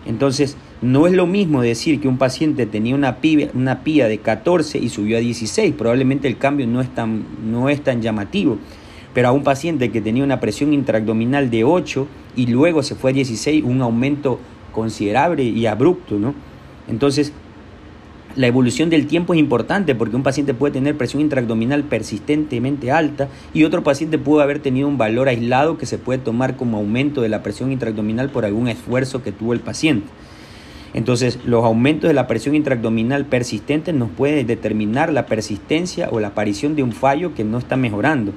Entonces, 0.05 0.55
no 0.81 1.07
es 1.07 1.13
lo 1.13 1.25
mismo 1.25 1.61
decir 1.61 1.99
que 1.99 2.07
un 2.07 2.17
paciente 2.17 2.67
tenía 2.67 2.93
una 2.93 3.17
PIA, 3.17 3.49
una 3.55 3.83
PIA 3.83 4.07
de 4.07 4.19
14 4.19 4.77
y 4.77 4.89
subió 4.89 5.17
a 5.17 5.19
16. 5.19 5.73
Probablemente 5.73 6.27
el 6.27 6.37
cambio 6.37 6.67
no 6.67 6.79
es 6.79 6.93
tan, 6.93 7.25
no 7.43 7.69
es 7.69 7.83
tan 7.83 8.01
llamativo. 8.01 8.57
Pero 9.15 9.29
a 9.29 9.31
un 9.31 9.43
paciente 9.43 9.91
que 9.91 9.99
tenía 9.99 10.23
una 10.23 10.39
presión 10.39 10.73
intraabdominal 10.73 11.49
de 11.49 11.63
8 11.63 12.07
y 12.35 12.47
luego 12.47 12.83
se 12.83 12.95
fue 12.95 13.11
a 13.11 13.13
16, 13.13 13.63
un 13.63 13.81
aumento 13.81 14.39
considerable 14.75 15.43
y 15.43 15.65
abrupto, 15.65 16.19
¿no? 16.19 16.35
Entonces, 16.87 17.31
la 18.35 18.47
evolución 18.47 18.89
del 18.89 19.07
tiempo 19.07 19.33
es 19.33 19.39
importante 19.39 19.95
porque 19.95 20.17
un 20.17 20.23
paciente 20.23 20.53
puede 20.53 20.73
tener 20.73 20.97
presión 20.97 21.21
intraabdominal 21.21 21.85
persistentemente 21.85 22.91
alta 22.91 23.29
y 23.53 23.63
otro 23.63 23.81
paciente 23.81 24.17
puede 24.17 24.43
haber 24.43 24.59
tenido 24.59 24.89
un 24.89 24.97
valor 24.97 25.29
aislado 25.29 25.77
que 25.77 25.85
se 25.85 25.97
puede 25.97 26.19
tomar 26.19 26.57
como 26.57 26.77
aumento 26.77 27.21
de 27.21 27.29
la 27.29 27.41
presión 27.41 27.71
intraabdominal 27.71 28.29
por 28.29 28.43
algún 28.43 28.67
esfuerzo 28.67 29.23
que 29.23 29.31
tuvo 29.31 29.53
el 29.53 29.61
paciente. 29.61 30.07
Entonces, 30.93 31.39
los 31.45 31.63
aumentos 31.63 32.09
de 32.09 32.13
la 32.13 32.27
presión 32.27 32.55
intraabdominal 32.55 33.25
persistente 33.25 33.93
nos 33.93 34.09
pueden 34.09 34.47
determinar 34.47 35.11
la 35.13 35.25
persistencia 35.25 36.09
o 36.11 36.19
la 36.19 36.29
aparición 36.29 36.75
de 36.75 36.83
un 36.83 36.91
fallo 36.91 37.33
que 37.33 37.45
no 37.45 37.57
está 37.57 37.77
mejorando. 37.77 38.33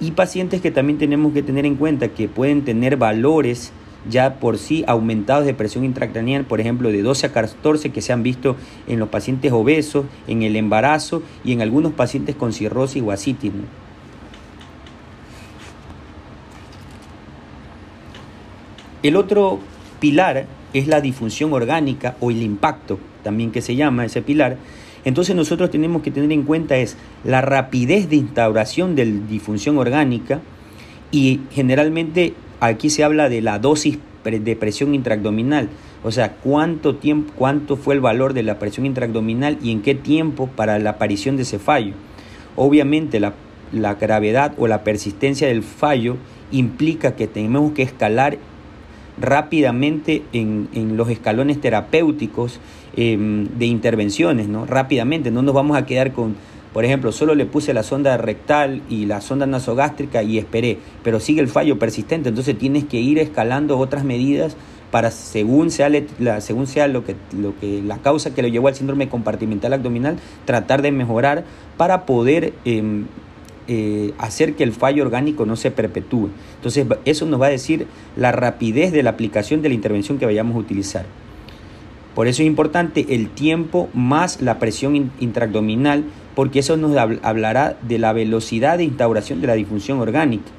Y 0.00 0.12
pacientes 0.12 0.60
que 0.60 0.70
también 0.70 0.98
tenemos 0.98 1.32
que 1.32 1.42
tener 1.42 1.64
en 1.64 1.76
cuenta 1.76 2.08
que 2.08 2.28
pueden 2.28 2.62
tener 2.62 2.96
valores 2.96 3.72
ya 4.08 4.34
por 4.34 4.58
sí 4.58 4.84
aumentados 4.86 5.44
de 5.44 5.54
presión 5.54 5.84
intracraneal, 5.84 6.44
por 6.44 6.60
ejemplo, 6.60 6.90
de 6.90 7.02
12 7.02 7.26
a 7.26 7.32
14 7.32 7.90
que 7.90 8.02
se 8.02 8.12
han 8.12 8.22
visto 8.22 8.56
en 8.88 8.98
los 8.98 9.08
pacientes 9.08 9.52
obesos, 9.52 10.06
en 10.26 10.42
el 10.42 10.56
embarazo 10.56 11.22
y 11.44 11.52
en 11.52 11.62
algunos 11.62 11.92
pacientes 11.92 12.36
con 12.36 12.52
cirrosis 12.52 13.02
o 13.02 13.10
ascitismo. 13.10 13.64
El 19.02 19.16
otro 19.16 19.58
pilar 19.98 20.46
es 20.74 20.86
la 20.86 21.00
difusión 21.00 21.52
orgánica 21.52 22.16
o 22.20 22.30
el 22.30 22.42
impacto, 22.42 22.98
también 23.24 23.50
que 23.50 23.60
se 23.60 23.74
llama 23.74 24.04
ese 24.04 24.22
pilar. 24.22 24.58
Entonces 25.04 25.34
nosotros 25.34 25.70
tenemos 25.70 26.02
que 26.02 26.12
tener 26.12 26.30
en 26.30 26.44
cuenta 26.44 26.76
es 26.76 26.96
la 27.24 27.40
rapidez 27.40 28.08
de 28.08 28.16
instauración 28.16 28.94
de 28.94 29.06
difusión 29.28 29.78
orgánica 29.78 30.40
y 31.10 31.40
generalmente 31.50 32.34
aquí 32.62 32.90
se 32.90 33.02
habla 33.02 33.28
de 33.28 33.40
la 33.40 33.58
dosis 33.58 33.98
de 34.24 34.56
presión 34.56 34.94
intraabdominal, 34.94 35.68
o 36.04 36.12
sea, 36.12 36.34
cuánto 36.36 36.94
tiempo, 36.94 37.32
cuánto 37.36 37.76
fue 37.76 37.94
el 37.94 38.00
valor 38.00 38.34
de 38.34 38.44
la 38.44 38.60
presión 38.60 38.86
intraabdominal 38.86 39.58
y 39.60 39.72
en 39.72 39.82
qué 39.82 39.96
tiempo 39.96 40.46
para 40.46 40.78
la 40.78 40.90
aparición 40.90 41.36
de 41.36 41.42
ese 41.42 41.58
fallo. 41.58 41.94
Obviamente 42.54 43.18
la, 43.18 43.34
la 43.72 43.94
gravedad 43.94 44.54
o 44.58 44.68
la 44.68 44.84
persistencia 44.84 45.48
del 45.48 45.64
fallo 45.64 46.16
implica 46.52 47.16
que 47.16 47.26
tenemos 47.26 47.72
que 47.72 47.82
escalar 47.82 48.38
rápidamente 49.20 50.22
en, 50.32 50.96
los 50.96 51.10
escalones 51.10 51.60
terapéuticos 51.60 52.60
em, 52.96 53.48
de 53.58 53.66
intervenciones, 53.66 54.48
¿no? 54.48 54.66
Rápidamente, 54.66 55.30
no 55.30 55.42
nos 55.42 55.54
vamos 55.54 55.76
a 55.76 55.84
quedar 55.84 56.12
con, 56.12 56.36
por 56.72 56.84
ejemplo, 56.84 57.12
solo 57.12 57.34
le 57.34 57.46
puse 57.46 57.74
la 57.74 57.82
sonda 57.82 58.16
rectal 58.16 58.82
y 58.88 59.06
la 59.06 59.20
sonda 59.20 59.46
nasogástrica 59.46 60.22
y 60.22 60.38
esperé, 60.38 60.78
pero 61.02 61.20
sigue 61.20 61.40
el 61.40 61.48
fallo 61.48 61.78
persistente, 61.78 62.30
entonces 62.30 62.56
tienes 62.56 62.84
que 62.84 63.00
ir 63.00 63.18
escalando 63.18 63.78
otras 63.78 64.04
medidas 64.04 64.56
para 64.90 65.10
según 65.10 65.70
sea, 65.70 65.90
la, 66.18 66.40
según 66.40 66.66
sea 66.66 66.86
lo, 66.86 67.04
que, 67.04 67.16
lo 67.36 67.58
que 67.58 67.82
la 67.82 67.98
causa 67.98 68.34
que 68.34 68.42
lo 68.42 68.48
llevó 68.48 68.68
al 68.68 68.74
síndrome 68.74 69.08
compartimental 69.08 69.72
abdominal, 69.72 70.16
tratar 70.44 70.82
de 70.82 70.92
mejorar 70.92 71.44
para 71.78 72.04
poder 72.04 72.52
em, 72.66 73.06
eh, 73.68 74.12
hacer 74.18 74.54
que 74.54 74.64
el 74.64 74.72
fallo 74.72 75.02
orgánico 75.02 75.46
no 75.46 75.56
se 75.56 75.70
perpetúe. 75.70 76.28
Entonces, 76.56 76.86
eso 77.06 77.24
nos 77.26 77.40
va 77.40 77.46
a 77.46 77.50
decir 77.50 77.86
la 78.16 78.32
rapidez 78.32 78.92
de 78.92 79.02
la 79.02 79.10
aplicación 79.10 79.62
de 79.62 79.70
la 79.70 79.74
intervención 79.74 80.18
que 80.18 80.26
vayamos 80.26 80.56
a 80.56 80.58
utilizar. 80.58 81.06
Por 82.14 82.26
eso 82.26 82.42
es 82.42 82.46
importante 82.46 83.06
el 83.14 83.30
tiempo 83.30 83.88
más 83.94 84.42
la 84.42 84.58
presión 84.58 85.10
intraabdominal, 85.20 86.04
porque 86.34 86.60
eso 86.60 86.76
nos 86.76 86.96
hablará 86.96 87.76
de 87.82 87.98
la 87.98 88.12
velocidad 88.12 88.78
de 88.78 88.84
instauración 88.84 89.40
de 89.40 89.46
la 89.46 89.54
disfunción 89.54 90.00
orgánica. 90.00 90.50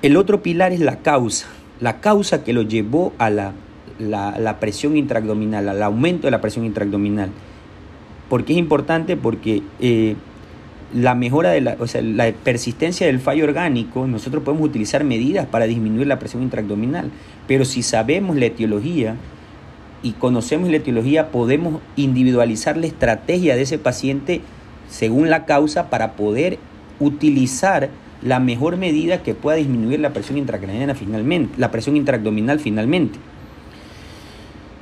El 0.00 0.16
otro 0.16 0.42
pilar 0.42 0.72
es 0.72 0.80
la 0.80 1.00
causa, 1.00 1.48
la 1.80 2.00
causa 2.00 2.44
que 2.44 2.52
lo 2.52 2.62
llevó 2.62 3.12
a 3.18 3.30
la, 3.30 3.52
la 3.98 4.60
presión 4.60 4.96
intraabdominal, 4.96 5.68
al 5.68 5.82
aumento 5.82 6.26
de 6.26 6.30
la 6.30 6.40
presión 6.40 6.64
intraabdominal. 6.64 7.30
¿Por 8.28 8.44
qué 8.44 8.52
es 8.52 8.58
importante? 8.58 9.16
Porque 9.16 9.62
eh, 9.80 10.14
la 10.94 11.14
mejora 11.14 11.50
de 11.50 11.60
la, 11.60 11.76
o 11.78 11.86
sea, 11.86 12.02
la 12.02 12.30
persistencia 12.32 13.06
del 13.06 13.20
fallo 13.20 13.44
orgánico, 13.44 14.06
nosotros 14.06 14.42
podemos 14.42 14.68
utilizar 14.68 15.04
medidas 15.04 15.46
para 15.46 15.66
disminuir 15.66 16.06
la 16.06 16.18
presión 16.18 16.42
intraabdominal, 16.42 17.10
pero 17.46 17.64
si 17.64 17.82
sabemos 17.82 18.36
la 18.36 18.46
etiología 18.46 19.16
y 20.02 20.12
conocemos 20.12 20.70
la 20.70 20.76
etiología, 20.76 21.30
podemos 21.30 21.80
individualizar 21.96 22.76
la 22.76 22.86
estrategia 22.86 23.56
de 23.56 23.62
ese 23.62 23.78
paciente 23.78 24.40
según 24.88 25.30
la 25.30 25.44
causa 25.44 25.90
para 25.90 26.12
poder 26.12 26.58
utilizar 27.00 27.90
la 28.22 28.40
mejor 28.40 28.76
medida 28.76 29.22
que 29.22 29.34
pueda 29.34 29.56
disminuir 29.56 30.00
la 30.00 30.12
presión 30.12 30.38
intracraniana 30.38 30.94
finalmente, 30.94 31.54
la 31.58 31.70
presión 31.70 31.96
intraabdominal 31.96 32.60
finalmente. 32.60 33.18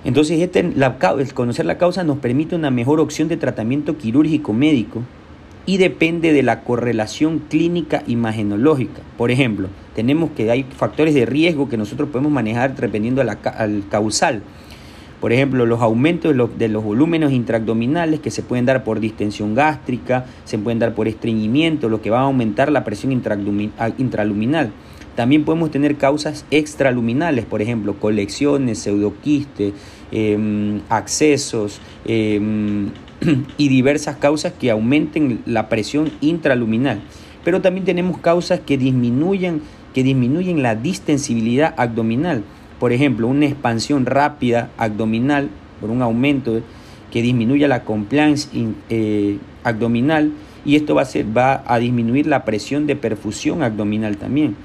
Entonces, 0.05 0.41
este, 0.41 0.61
el 0.61 1.35
conocer 1.35 1.67
la 1.67 1.79
causa 1.79 2.05
nos 2.05 2.19
permite 2.19 2.55
una 2.55 2.71
mejor 2.71 3.01
opción 3.01 3.29
de 3.29 3.37
tratamiento 3.37 3.99
quirúrgico 3.99 4.53
médico 4.53 5.03
y 5.67 5.79
depende 5.79 6.33
de 6.33 6.45
la 6.45 6.61
correlación 6.63 7.41
clínica 7.41 8.05
imagenológica. 8.07 9.03
Por 9.19 9.33
ejemplo, 9.33 9.69
tenemos 9.97 10.31
que 10.31 10.49
hay 10.49 10.63
factores 10.63 11.13
de 11.13 11.27
riesgo 11.27 11.69
que 11.69 11.77
nosotros 11.77 12.09
podemos 12.09 12.31
manejar 12.31 12.77
dependiendo 12.77 13.21
al 13.21 13.85
causal. 13.91 14.43
Por 15.21 15.33
ejemplo, 15.33 15.65
los 15.65 15.81
aumentos 15.81 16.35
de 16.59 16.69
los, 16.69 16.85
volúmenes 16.85 17.33
intraabdominales 17.33 18.21
que 18.21 18.31
se 18.31 18.43
pueden 18.43 18.67
dar 18.67 18.85
por 18.85 19.01
distensión 19.01 19.55
gástrica, 19.55 20.27
se 20.45 20.59
pueden 20.59 20.79
dar 20.79 20.95
por 20.95 21.09
estreñimiento, 21.09 21.89
lo 21.89 22.03
que 22.03 22.11
va 22.11 22.21
a 22.21 22.25
aumentar 22.25 22.71
la 22.71 22.85
presión 22.85 23.13
intraluminal. 23.13 24.73
También 25.17 25.45
podemos 25.45 25.71
tener 25.71 25.97
causas 25.97 26.45
extraluminales, 26.51 27.47
por 27.47 27.63
ejemplo, 27.63 27.95
colecciones, 27.95 28.81
pseudoquistes, 28.81 29.73
em, 30.13 30.83
accesos 30.91 31.81
em, 32.05 32.91
y 33.57 33.69
diversas 33.69 34.17
causas 34.17 34.53
que 34.53 34.71
aumenten 34.71 35.41
la 35.47 35.71
presión 35.71 36.11
intraluminal. 36.21 37.01
Pero 37.45 37.63
también 37.63 37.87
tenemos 37.87 38.19
causas 38.19 38.61
que 38.61 38.77
disminuyen, 38.77 39.63
que 39.95 40.03
disminuyen 40.03 40.63
la 40.63 40.75
distensibilidad 40.75 41.75
abdominal. 41.79 42.45
Por 42.79 42.93
ejemplo, 42.93 43.29
una 43.29 43.47
expansión 43.47 44.07
rápida 44.07 44.71
abdominal 44.77 45.49
por 45.81 45.91
un 45.91 46.03
aumento 46.03 46.61
que 47.11 47.23
disminuya 47.23 47.69
la 47.69 47.85
compliance 47.85 48.49
eh, 48.91 49.39
abdominal 49.65 50.33
y 50.65 50.77
esto 50.77 50.95
va 50.95 51.03
a, 51.03 51.07
ser, 51.07 51.27
va 51.37 51.63
a 51.67 51.79
disminuir 51.79 52.27
la 52.27 52.45
presión 52.45 52.87
de 52.87 52.97
perfusión 52.97 53.63
abdominal 53.63 54.17
también 54.17 54.57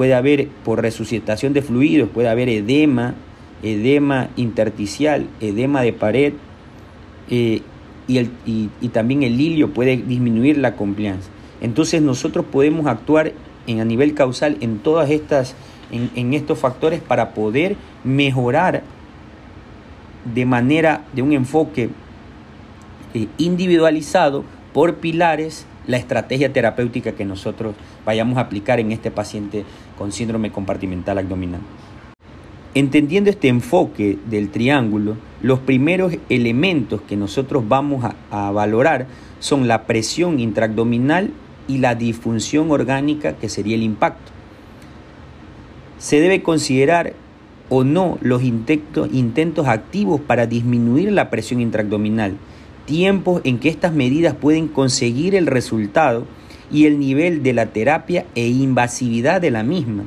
puede 0.00 0.14
haber 0.14 0.48
por 0.64 0.80
resucitación 0.80 1.52
de 1.52 1.60
fluidos, 1.60 2.08
puede 2.08 2.28
haber 2.28 2.48
edema, 2.48 3.14
edema 3.62 4.30
intersticial, 4.36 5.26
edema 5.42 5.82
de 5.82 5.92
pared 5.92 6.32
eh, 7.28 7.60
y, 8.08 8.16
el, 8.16 8.30
y, 8.46 8.88
también 8.88 9.22
el 9.24 9.38
hilio 9.38 9.74
puede 9.74 9.98
disminuir 9.98 10.56
la 10.56 10.74
compliance. 10.74 11.28
Entonces 11.60 12.00
nosotros 12.00 12.46
podemos 12.50 12.86
actuar 12.86 13.32
en, 13.66 13.80
a 13.80 13.84
nivel 13.84 14.14
causal 14.14 14.56
en 14.62 14.78
todas 14.78 15.10
estas, 15.10 15.54
en, 15.92 16.34
estos 16.34 16.58
factores 16.58 17.00
para 17.00 17.30
poder 17.30 17.76
mejorar 18.04 18.82
de 20.34 20.46
manera, 20.46 21.04
de 21.12 21.22
un 21.22 21.32
enfoque 21.32 21.90
eh, 23.14 23.26
individualizado 23.38 24.44
por 24.72 24.96
pilares 24.96 25.66
la 25.86 25.96
estrategia 25.96 26.52
terapéutica 26.52 27.12
que 27.12 27.24
nosotros 27.24 27.74
vayamos 28.04 28.38
a 28.38 28.42
aplicar 28.42 28.80
en 28.80 28.92
este 28.92 29.10
paciente 29.10 29.64
con 29.98 30.12
síndrome 30.12 30.52
compartimental 30.52 31.18
abdominal. 31.18 31.60
Entendiendo 32.74 33.30
este 33.30 33.48
enfoque 33.48 34.16
del 34.26 34.50
triángulo, 34.50 35.16
los 35.42 35.58
primeros 35.58 36.14
elementos 36.28 37.00
que 37.02 37.16
nosotros 37.16 37.66
vamos 37.66 38.04
a, 38.30 38.50
valorar 38.52 39.06
son 39.40 39.66
la 39.66 39.86
presión 39.86 40.38
intraabdominal 40.38 41.32
y 41.66 41.78
la 41.78 41.96
disfunción 41.96 42.70
orgánica 42.70 43.32
que 43.32 43.48
sería 43.48 43.74
el 43.74 43.82
impacto. 43.82 44.30
Se 46.00 46.18
debe 46.18 46.42
considerar 46.42 47.12
o 47.68 47.84
no 47.84 48.16
los 48.22 48.42
intentos, 48.42 49.10
activos 49.68 50.18
para 50.22 50.46
disminuir 50.46 51.12
la 51.12 51.28
presión 51.28 51.60
intraabdominal, 51.60 52.38
tiempos 52.86 53.42
en 53.44 53.58
que 53.58 53.68
estas 53.68 53.92
medidas 53.92 54.34
pueden 54.34 54.66
conseguir 54.66 55.34
el 55.34 55.46
resultado 55.46 56.24
y 56.72 56.86
el 56.86 56.98
nivel 56.98 57.42
de 57.42 57.52
la 57.52 57.66
terapia 57.66 58.24
e 58.34 58.48
invasividad 58.48 59.42
de 59.42 59.50
la 59.50 59.62
misma. 59.62 60.04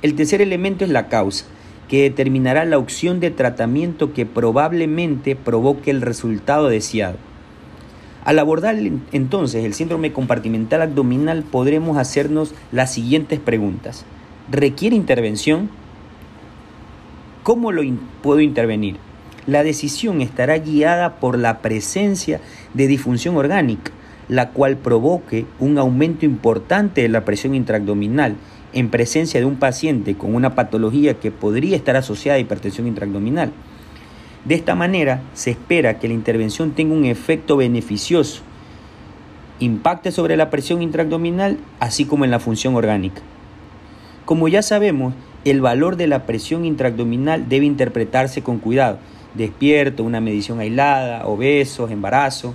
El 0.00 0.14
tercer 0.14 0.40
elemento 0.40 0.86
es 0.86 0.90
la 0.90 1.08
causa, 1.08 1.44
que 1.86 2.04
determinará 2.04 2.64
la 2.64 2.78
opción 2.78 3.20
de 3.20 3.30
tratamiento 3.30 4.14
que 4.14 4.24
probablemente 4.24 5.36
provoque 5.36 5.90
el 5.90 6.00
resultado 6.00 6.70
deseado. 6.70 7.18
Al 8.24 8.38
abordar 8.38 8.74
entonces 9.12 9.66
el 9.66 9.74
síndrome 9.74 10.14
compartimental 10.14 10.80
abdominal 10.80 11.42
podremos 11.42 11.98
hacernos 11.98 12.54
las 12.72 12.94
siguientes 12.94 13.38
preguntas. 13.38 14.06
¿Requiere 14.48 14.94
intervención? 14.94 15.70
¿Cómo 17.42 17.72
lo 17.72 17.82
puedo 18.22 18.38
intervenir? 18.38 18.96
La 19.48 19.64
decisión 19.64 20.20
estará 20.20 20.56
guiada 20.58 21.16
por 21.16 21.36
la 21.36 21.58
presencia 21.58 22.40
de 22.72 22.86
disfunción 22.86 23.36
orgánica, 23.36 23.90
la 24.28 24.50
cual 24.50 24.76
provoque 24.76 25.46
un 25.58 25.78
aumento 25.78 26.24
importante 26.24 27.02
de 27.02 27.08
la 27.08 27.24
presión 27.24 27.56
intraabdominal 27.56 28.36
en 28.72 28.88
presencia 28.88 29.40
de 29.40 29.46
un 29.46 29.56
paciente 29.56 30.14
con 30.14 30.32
una 30.32 30.54
patología 30.54 31.14
que 31.14 31.32
podría 31.32 31.74
estar 31.74 31.96
asociada 31.96 32.36
a 32.36 32.40
hipertensión 32.40 32.86
intraabdominal. 32.86 33.50
De 34.44 34.54
esta 34.54 34.76
manera, 34.76 35.22
se 35.34 35.50
espera 35.50 35.98
que 35.98 36.06
la 36.06 36.14
intervención 36.14 36.70
tenga 36.70 36.94
un 36.94 37.04
efecto 37.04 37.56
beneficioso, 37.56 38.42
impacte 39.58 40.12
sobre 40.12 40.36
la 40.36 40.50
presión 40.50 40.82
intraabdominal, 40.82 41.58
así 41.80 42.04
como 42.04 42.24
en 42.24 42.30
la 42.30 42.38
función 42.38 42.76
orgánica. 42.76 43.22
Como 44.26 44.48
ya 44.48 44.60
sabemos, 44.60 45.14
el 45.44 45.60
valor 45.60 45.96
de 45.96 46.08
la 46.08 46.26
presión 46.26 46.64
intraabdominal 46.64 47.48
debe 47.48 47.64
interpretarse 47.64 48.42
con 48.42 48.58
cuidado, 48.58 48.98
despierto, 49.34 50.02
una 50.02 50.20
medición 50.20 50.58
aislada, 50.58 51.24
obesos, 51.28 51.92
embarazo. 51.92 52.52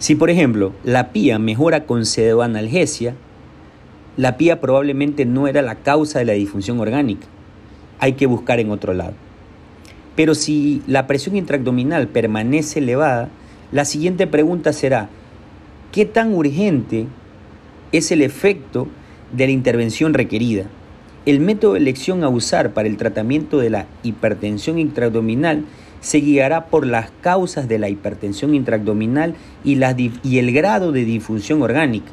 Si 0.00 0.16
por 0.16 0.30
ejemplo 0.30 0.72
la 0.82 1.12
PIA 1.12 1.38
mejora 1.38 1.84
con 1.86 2.04
pseudoanalgesia, 2.06 3.14
la 4.16 4.36
PIA 4.36 4.60
probablemente 4.60 5.24
no 5.24 5.46
era 5.46 5.62
la 5.62 5.76
causa 5.76 6.18
de 6.18 6.24
la 6.24 6.32
disfunción 6.32 6.80
orgánica. 6.80 7.28
Hay 8.00 8.14
que 8.14 8.26
buscar 8.26 8.58
en 8.58 8.72
otro 8.72 8.94
lado. 8.94 9.14
Pero 10.16 10.34
si 10.34 10.82
la 10.88 11.06
presión 11.06 11.36
intraabdominal 11.36 12.08
permanece 12.08 12.80
elevada, 12.80 13.28
la 13.70 13.84
siguiente 13.84 14.26
pregunta 14.26 14.72
será, 14.72 15.08
¿qué 15.92 16.04
tan 16.04 16.34
urgente 16.34 17.06
es 17.92 18.10
el 18.12 18.22
efecto 18.22 18.88
de 19.32 19.46
la 19.46 19.52
intervención 19.52 20.14
requerida. 20.14 20.64
El 21.26 21.40
método 21.40 21.74
de 21.74 21.80
elección 21.80 22.24
a 22.24 22.28
usar 22.28 22.72
para 22.72 22.88
el 22.88 22.96
tratamiento 22.96 23.58
de 23.58 23.70
la 23.70 23.86
hipertensión 24.02 24.78
intraabdominal 24.78 25.64
se 26.00 26.18
guiará 26.18 26.66
por 26.66 26.86
las 26.86 27.10
causas 27.20 27.68
de 27.68 27.78
la 27.78 27.88
hipertensión 27.88 28.54
intraabdominal 28.54 29.34
y, 29.64 29.78
y 30.22 30.38
el 30.38 30.52
grado 30.52 30.92
de 30.92 31.04
difusión 31.04 31.60
orgánica. 31.62 32.12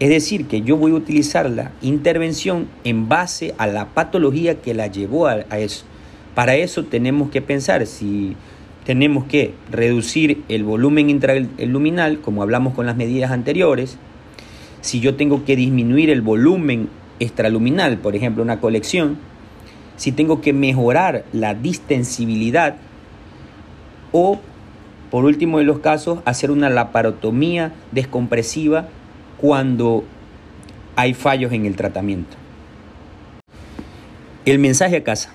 Es 0.00 0.10
decir, 0.10 0.46
que 0.46 0.62
yo 0.62 0.76
voy 0.76 0.92
a 0.92 0.94
utilizar 0.94 1.50
la 1.50 1.72
intervención 1.82 2.68
en 2.84 3.08
base 3.08 3.54
a 3.58 3.66
la 3.66 3.86
patología 3.86 4.60
que 4.60 4.72
la 4.72 4.86
llevó 4.86 5.26
a, 5.26 5.40
eso. 5.58 5.84
Para 6.36 6.54
eso 6.54 6.84
tenemos 6.84 7.30
que 7.30 7.42
pensar 7.42 7.84
si 7.86 8.36
tenemos 8.86 9.24
que 9.24 9.54
reducir 9.72 10.44
el 10.48 10.62
volumen 10.62 11.10
intraluminal, 11.10 12.20
como 12.20 12.42
hablamos 12.42 12.74
con 12.74 12.86
las 12.86 12.96
medidas 12.96 13.32
anteriores, 13.32 13.98
si 14.80 15.00
yo 15.00 15.16
tengo 15.16 15.44
que 15.44 15.56
disminuir 15.56 16.10
el 16.10 16.22
volumen 16.22 16.88
extraluminal, 17.20 17.98
por 17.98 18.14
ejemplo, 18.14 18.42
una 18.42 18.60
colección, 18.60 19.18
si 19.96 20.12
tengo 20.12 20.40
que 20.40 20.52
mejorar 20.52 21.24
la 21.32 21.54
distensibilidad 21.54 22.76
o, 24.12 24.40
por 25.10 25.24
último 25.24 25.58
de 25.58 25.64
los 25.64 25.80
casos, 25.80 26.20
hacer 26.24 26.50
una 26.50 26.70
laparotomía 26.70 27.72
descompresiva 27.92 28.88
cuando 29.38 30.04
hay 30.96 31.14
fallos 31.14 31.52
en 31.52 31.66
el 31.66 31.76
tratamiento. 31.76 32.36
El 34.44 34.58
mensaje 34.58 34.96
a 34.96 35.04
casa. 35.04 35.32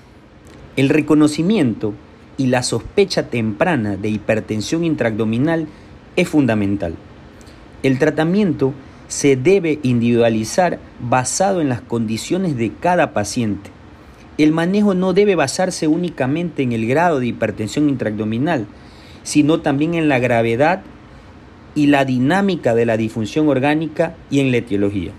El 0.76 0.88
reconocimiento 0.88 1.94
y 2.36 2.46
la 2.46 2.62
sospecha 2.62 3.28
temprana 3.28 3.96
de 3.96 4.08
hipertensión 4.08 4.82
intraabdominal 4.82 5.68
es 6.16 6.28
fundamental. 6.28 6.94
El 7.82 7.98
tratamiento 7.98 8.72
se 9.08 9.36
debe 9.36 9.78
individualizar 9.82 10.78
basado 11.00 11.60
en 11.60 11.68
las 11.68 11.80
condiciones 11.80 12.56
de 12.56 12.72
cada 12.72 13.12
paciente. 13.12 13.70
El 14.38 14.52
manejo 14.52 14.94
no 14.94 15.12
debe 15.12 15.36
basarse 15.36 15.86
únicamente 15.86 16.62
en 16.62 16.72
el 16.72 16.86
grado 16.86 17.20
de 17.20 17.26
hipertensión 17.26 17.88
intraabdominal, 17.88 18.66
sino 19.22 19.60
también 19.60 19.94
en 19.94 20.08
la 20.08 20.18
gravedad 20.18 20.82
y 21.74 21.86
la 21.86 22.04
dinámica 22.04 22.74
de 22.74 22.86
la 22.86 22.96
disfunción 22.96 23.48
orgánica 23.48 24.16
y 24.30 24.40
en 24.40 24.50
la 24.50 24.58
etiología. 24.58 25.12